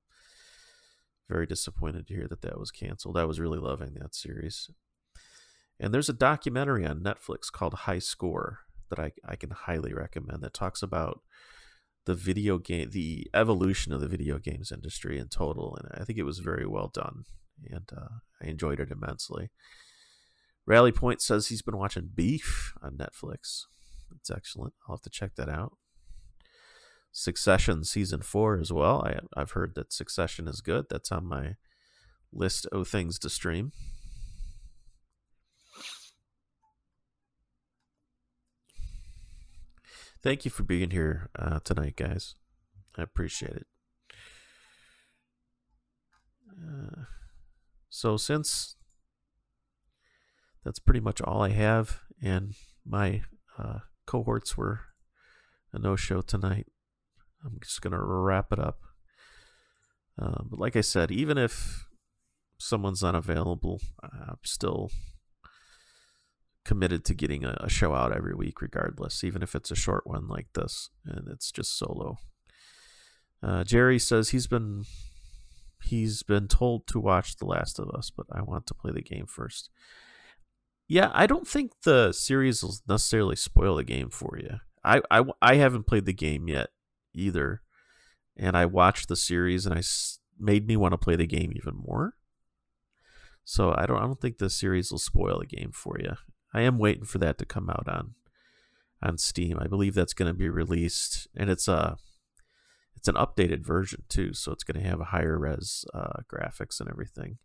Very 1.29 1.45
disappointed 1.45 2.07
to 2.07 2.13
hear 2.13 2.27
that 2.29 2.41
that 2.43 2.57
was 2.57 2.71
canceled. 2.71 3.17
I 3.17 3.25
was 3.25 3.41
really 3.41 3.59
loving 3.59 3.95
that 3.95 4.15
series. 4.15 4.69
And 5.81 5.93
there's 5.93 6.07
a 6.07 6.13
documentary 6.13 6.85
on 6.85 7.01
Netflix 7.01 7.51
called 7.51 7.73
High 7.73 7.99
Score 7.99 8.59
that 8.89 8.99
I, 8.99 9.11
I 9.27 9.35
can 9.35 9.49
highly 9.49 9.93
recommend 9.93 10.41
that 10.43 10.53
talks 10.53 10.81
about 10.81 11.19
the 12.05 12.13
video 12.15 12.57
game, 12.57 12.91
the 12.91 13.27
evolution 13.33 13.91
of 13.91 13.99
the 13.99 14.07
video 14.07 14.37
games 14.39 14.71
industry 14.71 15.19
in 15.19 15.27
total, 15.27 15.75
and 15.75 15.89
I 15.99 16.05
think 16.05 16.17
it 16.17 16.23
was 16.23 16.39
very 16.39 16.65
well 16.65 16.87
done, 16.87 17.25
and 17.69 17.89
uh, 17.95 18.19
I 18.41 18.47
enjoyed 18.47 18.79
it 18.79 18.91
immensely. 18.91 19.49
Rally 20.71 20.93
Point 20.93 21.21
says 21.21 21.47
he's 21.47 21.61
been 21.61 21.75
watching 21.75 22.11
Beef 22.15 22.71
on 22.81 22.93
Netflix. 22.93 23.65
It's 24.15 24.31
excellent. 24.31 24.73
I'll 24.87 24.95
have 24.95 25.01
to 25.01 25.09
check 25.09 25.35
that 25.35 25.49
out. 25.49 25.73
Succession 27.11 27.83
season 27.83 28.21
four 28.21 28.57
as 28.57 28.71
well. 28.71 29.03
I, 29.05 29.19
I've 29.37 29.51
heard 29.51 29.75
that 29.75 29.91
Succession 29.91 30.47
is 30.47 30.61
good. 30.61 30.85
That's 30.89 31.11
on 31.11 31.25
my 31.25 31.57
list 32.31 32.67
of 32.67 32.87
things 32.87 33.19
to 33.19 33.29
stream. 33.29 33.73
Thank 40.23 40.45
you 40.45 40.51
for 40.51 40.63
being 40.63 40.91
here 40.91 41.29
uh, 41.37 41.59
tonight, 41.65 41.97
guys. 41.97 42.35
I 42.97 43.01
appreciate 43.01 43.57
it. 43.57 43.67
Uh, 46.49 47.01
so, 47.89 48.15
since 48.15 48.77
that's 50.63 50.79
pretty 50.79 50.99
much 50.99 51.21
all 51.21 51.41
I 51.41 51.49
have, 51.49 51.99
and 52.21 52.53
my 52.85 53.21
uh, 53.57 53.79
cohorts 54.05 54.57
were 54.57 54.81
a 55.73 55.79
no 55.79 55.95
show 55.95 56.21
tonight, 56.21 56.67
I'm 57.45 57.59
just 57.61 57.81
going 57.81 57.93
to 57.93 58.01
wrap 58.01 58.51
it 58.51 58.59
up. 58.59 58.79
Uh, 60.21 60.43
but, 60.49 60.59
like 60.59 60.75
I 60.75 60.81
said, 60.81 61.11
even 61.11 61.37
if 61.37 61.85
someone's 62.57 63.03
unavailable, 63.03 63.81
I'm 64.03 64.37
still 64.43 64.91
committed 66.63 67.03
to 67.05 67.15
getting 67.15 67.43
a, 67.43 67.57
a, 67.61 67.69
show 67.69 67.95
out 67.95 68.15
every 68.15 68.35
week, 68.35 68.61
regardless, 68.61 69.23
even 69.23 69.41
if 69.41 69.55
it's 69.55 69.71
a 69.71 69.75
short 69.75 70.05
one 70.05 70.27
like 70.27 70.47
this 70.53 70.89
and 71.05 71.27
it's 71.27 71.51
just 71.51 71.77
solo. 71.77 72.17
Uh, 73.41 73.63
Jerry 73.63 73.97
says 73.97 74.29
he's 74.29 74.45
been 74.45 74.83
he's 75.83 76.21
been 76.21 76.47
told 76.47 76.85
to 76.87 76.99
watch 76.99 77.37
The 77.37 77.47
Last 77.47 77.79
of 77.79 77.89
Us, 77.89 78.11
but 78.15 78.27
I 78.31 78.43
want 78.43 78.67
to 78.67 78.75
play 78.75 78.91
the 78.91 79.01
game 79.01 79.25
first. 79.25 79.71
Yeah, 80.91 81.09
I 81.13 81.25
don't 81.25 81.47
think 81.47 81.71
the 81.85 82.11
series 82.11 82.61
will 82.61 82.75
necessarily 82.85 83.37
spoil 83.37 83.77
the 83.77 83.83
game 83.85 84.09
for 84.09 84.37
you. 84.37 84.57
I, 84.83 84.99
I, 85.09 85.23
I 85.41 85.55
haven't 85.55 85.87
played 85.87 86.03
the 86.03 86.11
game 86.11 86.49
yet 86.49 86.71
either, 87.13 87.61
and 88.35 88.57
I 88.57 88.65
watched 88.65 89.07
the 89.07 89.15
series 89.15 89.65
and 89.65 89.73
I 89.73 89.83
made 90.37 90.67
me 90.67 90.75
want 90.75 90.91
to 90.91 90.97
play 90.97 91.15
the 91.15 91.25
game 91.25 91.53
even 91.55 91.75
more. 91.77 92.15
So 93.45 93.73
I 93.73 93.85
don't 93.85 93.99
I 93.99 94.01
don't 94.01 94.19
think 94.19 94.37
the 94.37 94.49
series 94.49 94.91
will 94.91 94.99
spoil 94.99 95.39
the 95.39 95.45
game 95.45 95.71
for 95.71 95.95
you. 95.97 96.15
I 96.53 96.63
am 96.63 96.77
waiting 96.77 97.05
for 97.05 97.19
that 97.19 97.37
to 97.37 97.45
come 97.45 97.69
out 97.69 97.87
on 97.87 98.15
on 99.01 99.17
Steam. 99.17 99.57
I 99.61 99.67
believe 99.67 99.93
that's 99.93 100.13
going 100.13 100.29
to 100.29 100.37
be 100.37 100.49
released, 100.49 101.25
and 101.37 101.49
it's 101.49 101.69
a 101.69 101.95
it's 102.97 103.07
an 103.07 103.15
updated 103.15 103.65
version 103.65 104.03
too, 104.09 104.33
so 104.33 104.51
it's 104.51 104.65
going 104.65 104.83
to 104.83 104.89
have 104.89 104.99
a 104.99 105.05
higher 105.05 105.39
res 105.39 105.85
uh, 105.93 106.19
graphics 106.29 106.81
and 106.81 106.89
everything. 106.89 107.37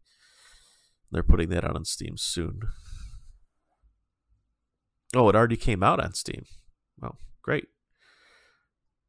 They're 1.12 1.22
putting 1.22 1.50
that 1.50 1.62
out 1.62 1.76
on 1.76 1.84
Steam 1.84 2.16
soon. 2.16 2.62
Oh, 5.14 5.28
it 5.28 5.36
already 5.36 5.56
came 5.56 5.82
out 5.82 6.00
on 6.00 6.14
Steam. 6.14 6.44
Well, 7.00 7.18
great. 7.42 7.68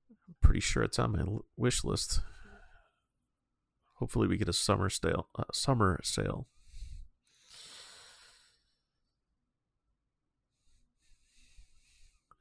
I'm 0.09 0.35
pretty 0.41 0.59
sure 0.59 0.83
it's 0.83 0.99
on 0.99 1.11
my 1.11 1.23
wish 1.55 1.83
list. 1.83 2.21
Hopefully, 3.95 4.27
we 4.27 4.37
get 4.37 4.49
a 4.49 4.53
summer 4.53 4.89
sale. 4.89 5.29
Uh, 5.37 5.43
summer 5.51 5.99
sale. 6.03 6.47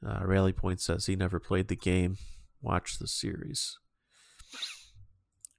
Uh, 0.06 0.20
Rally 0.24 0.52
Point 0.52 0.80
says 0.80 1.06
he 1.06 1.16
never 1.16 1.40
played 1.40 1.68
the 1.68 1.76
game. 1.76 2.18
Watch 2.60 2.98
the 2.98 3.08
series. 3.08 3.78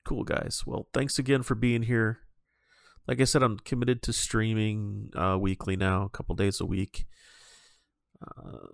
Cool, 0.05 0.23
guys. 0.23 0.63
Well, 0.65 0.87
thanks 0.93 1.19
again 1.19 1.43
for 1.43 1.55
being 1.55 1.83
here. 1.83 2.19
Like 3.07 3.19
I 3.19 3.25
said, 3.25 3.43
I'm 3.43 3.57
committed 3.59 4.01
to 4.03 4.13
streaming 4.13 5.09
uh, 5.15 5.37
weekly 5.39 5.75
now, 5.75 6.03
a 6.03 6.09
couple 6.09 6.35
days 6.35 6.61
a 6.61 6.65
week. 6.65 7.05
Uh, 8.21 8.67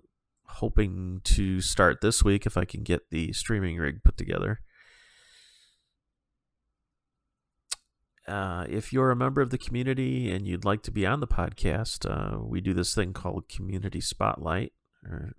hoping 0.46 1.20
to 1.24 1.60
start 1.60 2.00
this 2.00 2.22
week 2.22 2.46
if 2.46 2.56
I 2.56 2.64
can 2.64 2.82
get 2.82 3.10
the 3.10 3.32
streaming 3.32 3.76
rig 3.78 4.02
put 4.04 4.16
together. 4.16 4.60
Uh, 8.26 8.64
if 8.70 8.92
you're 8.92 9.10
a 9.10 9.16
member 9.16 9.42
of 9.42 9.50
the 9.50 9.58
community 9.58 10.30
and 10.30 10.46
you'd 10.46 10.64
like 10.64 10.82
to 10.82 10.90
be 10.90 11.04
on 11.04 11.20
the 11.20 11.26
podcast, 11.26 12.08
uh, 12.08 12.38
we 12.38 12.60
do 12.60 12.72
this 12.72 12.94
thing 12.94 13.12
called 13.12 13.48
Community 13.48 14.00
Spotlight 14.00 14.72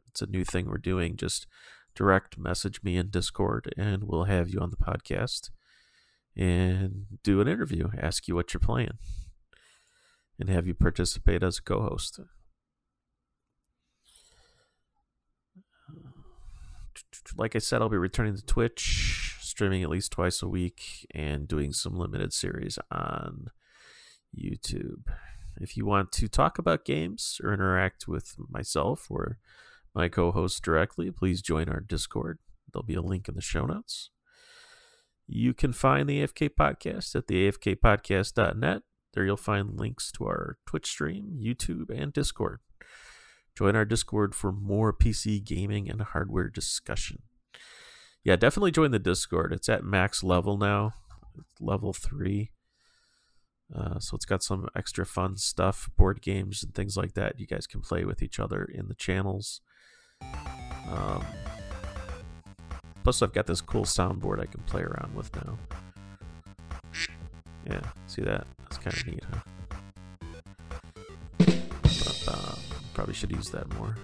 it's 0.10 0.22
a 0.22 0.28
new 0.28 0.44
thing 0.44 0.68
we're 0.68 0.78
doing. 0.78 1.18
Just 1.18 1.48
direct 1.96 2.38
message 2.38 2.84
me 2.84 2.98
in 2.98 3.10
Discord, 3.10 3.74
and 3.78 4.04
we'll 4.04 4.26
have 4.26 4.50
you 4.50 4.60
on 4.60 4.70
the 4.70 4.78
podcast 4.78 5.50
and 6.36 7.06
do 7.24 7.40
an 7.40 7.48
interview, 7.48 7.90
ask 7.98 8.28
you 8.28 8.36
what 8.36 8.54
you're 8.54 8.60
playing, 8.60 8.98
and 10.40 10.50
have 10.50 10.68
you 10.68 10.74
participate 10.74 11.44
as 11.44 11.58
a 11.58 11.62
co-host. 11.62 12.20
Like 17.38 17.56
I 17.56 17.60
said, 17.60 17.82
I'll 17.82 17.90
be 17.90 17.98
returning 17.98 18.36
to 18.36 18.46
Twitch, 18.46 19.38
streaming 19.42 19.84
at 19.84 19.90
least 19.90 20.12
twice 20.12 20.42
a 20.42 20.48
week, 20.48 21.08
and 21.14 21.48
doing 21.48 21.72
some 21.72 21.98
limited 21.98 22.34
series 22.34 22.80
on 22.92 23.48
YouTube. 24.38 25.04
If 25.58 25.78
you 25.78 25.86
want 25.86 26.12
to 26.14 26.28
talk 26.28 26.58
about 26.58 26.86
games 26.86 27.40
or 27.44 27.54
interact 27.54 28.08
with 28.08 28.36
myself 28.50 29.08
or 29.10 29.40
my 29.94 30.10
co 30.10 30.32
host 30.32 30.64
directly, 30.64 31.10
please 31.12 31.42
join 31.42 31.70
our 31.70 31.80
Discord. 31.80 32.40
There'll 32.72 32.86
be 32.86 32.96
a 32.96 33.02
link 33.02 33.30
in 33.30 33.36
the 33.36 33.42
show 33.42 33.66
notes. 33.66 34.10
You 35.28 35.54
can 35.54 35.74
find 35.74 36.08
the 36.08 36.22
AFK 36.22 36.50
podcast 36.50 37.16
at 37.16 37.28
the 37.28 37.50
afkpodcast.net. 37.50 38.82
There 39.14 39.26
you'll 39.26 39.38
find 39.38 39.80
links 39.80 40.12
to 40.12 40.26
our 40.26 40.58
Twitch 40.68 40.88
stream, 40.88 41.40
YouTube, 41.42 41.90
and 41.90 42.12
Discord. 42.12 42.60
Join 43.56 43.76
our 43.76 43.86
Discord 43.86 44.36
for 44.36 44.52
more 44.52 44.92
PC 44.92 45.44
gaming 45.44 45.90
and 45.90 46.02
hardware 46.02 46.50
discussion. 46.50 47.22
Yeah, 48.24 48.36
definitely 48.36 48.72
join 48.72 48.92
the 48.92 49.00
Discord. 49.00 49.54
It's 49.54 49.70
at 49.70 49.84
max 49.84 50.24
level 50.24 50.58
now, 50.58 50.94
level 51.60 51.94
three. 51.94 52.52
Uh, 53.74 54.00
so 54.00 54.16
it's 54.16 54.26
got 54.26 54.44
some 54.44 54.68
extra 54.76 55.06
fun 55.06 55.38
stuff, 55.38 55.90
board 55.98 56.22
games 56.22 56.64
and 56.64 56.74
things 56.76 56.98
like 56.98 57.14
that. 57.14 57.40
You 57.40 57.48
guys 57.48 57.66
can 57.66 57.82
play 57.82 58.04
with 58.04 58.22
each 58.22 58.40
other 58.40 58.64
in 58.64 58.88
the 58.88 58.94
channels. 58.96 59.62
Um, 60.88 61.26
plus, 63.04 63.22
I've 63.22 63.34
got 63.34 63.48
this 63.48 63.62
cool 63.62 63.86
soundboard 63.86 64.40
I 64.40 64.46
can 64.46 64.62
play 64.64 64.82
around 64.82 65.16
with 65.16 65.36
now. 65.36 65.58
Yeah, 67.70 67.82
see 68.06 68.22
that? 68.22 68.46
That's 68.60 68.78
kind 68.78 68.96
of 68.96 69.08
neat, 69.08 69.24
huh? 69.32 69.40
Uh, 72.28 72.56
probably 72.96 73.14
should 73.14 73.32
use 73.32 73.50
that 73.52 73.72
more. 73.76 73.96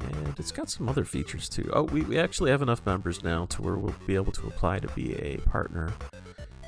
And 0.00 0.38
it's 0.38 0.50
got 0.50 0.70
some 0.70 0.88
other 0.88 1.04
features 1.04 1.48
too. 1.48 1.70
Oh, 1.72 1.84
we, 1.84 2.00
we 2.02 2.18
actually 2.18 2.50
have 2.50 2.62
enough 2.62 2.84
members 2.86 3.22
now 3.22 3.44
to 3.46 3.62
where 3.62 3.76
we'll 3.76 3.94
be 4.06 4.14
able 4.14 4.32
to 4.32 4.46
apply 4.46 4.80
to 4.80 4.88
be 4.88 5.14
a 5.16 5.36
partner, 5.38 5.92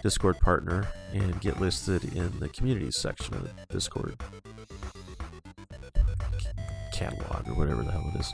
Discord 0.02 0.38
partner, 0.40 0.86
and 1.12 1.40
get 1.40 1.58
listed 1.58 2.04
in 2.14 2.38
the 2.38 2.48
communities 2.50 2.98
section 2.98 3.34
of 3.34 3.42
the 3.44 3.50
Discord 3.72 4.20
catalog 6.92 7.48
or 7.48 7.54
whatever 7.54 7.82
the 7.82 7.90
hell 7.90 8.12
it 8.14 8.20
is. 8.20 8.32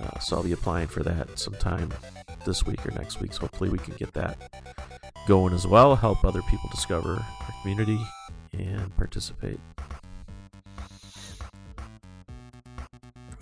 Uh, 0.00 0.18
so 0.20 0.36
I'll 0.36 0.42
be 0.42 0.52
applying 0.52 0.86
for 0.86 1.02
that 1.02 1.38
sometime 1.38 1.92
this 2.46 2.64
week 2.64 2.86
or 2.86 2.92
next 2.92 3.20
week. 3.20 3.32
So 3.32 3.40
hopefully 3.42 3.68
we 3.68 3.78
can 3.78 3.94
get 3.94 4.12
that 4.14 4.38
going 5.26 5.52
as 5.52 5.66
well. 5.66 5.96
Help 5.96 6.24
other 6.24 6.42
people 6.42 6.70
discover 6.72 7.14
our 7.14 7.54
community 7.60 8.00
and 8.52 8.94
participate. 8.96 9.60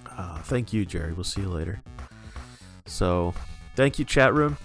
Uh, 0.06 0.38
thank 0.42 0.72
you, 0.72 0.84
Jerry. 0.84 1.12
We'll 1.12 1.24
see 1.24 1.40
you 1.40 1.48
later. 1.48 1.82
So, 2.86 3.34
thank 3.76 3.98
you, 3.98 4.04
chat 4.04 4.34
room. 4.34 4.56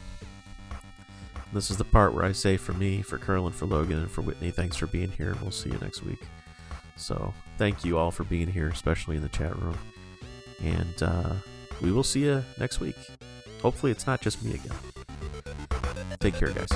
This 1.54 1.72
is 1.72 1.78
the 1.78 1.86
part 1.86 2.14
where 2.14 2.26
I 2.26 2.34
say 2.34 2.58
for 2.58 2.74
me, 2.74 3.02
for 3.02 3.18
Curl, 3.18 3.46
and 3.48 3.56
for 3.56 3.66
Logan, 3.66 4.00
and 4.00 4.12
for 4.12 4.22
Whitney, 4.22 4.52
thanks 4.52 4.76
for 4.76 4.88
being 4.88 5.12
here. 5.12 5.36
We'll 5.42 5.52
see 5.52 5.70
you 5.70 5.78
next 5.78 6.04
week. 6.04 6.24
So, 6.98 7.34
thank 7.58 7.86
you 7.86 7.98
all 7.98 8.12
for 8.12 8.24
being 8.26 8.48
here, 8.48 8.68
especially 8.68 9.16
in 9.16 9.22
the 9.22 9.30
chat 9.30 9.56
room. 9.58 9.78
And 10.64 11.04
uh, 11.04 11.34
we 11.82 11.92
will 11.92 12.04
see 12.04 12.26
you 12.26 12.44
next 12.60 12.80
week. 12.80 12.96
Hopefully, 13.62 13.92
it's 13.92 14.08
not 14.08 14.22
just 14.22 14.44
me 14.44 14.56
again. 14.56 14.76
Take 16.20 16.36
care, 16.36 16.50
guys. 16.50 16.70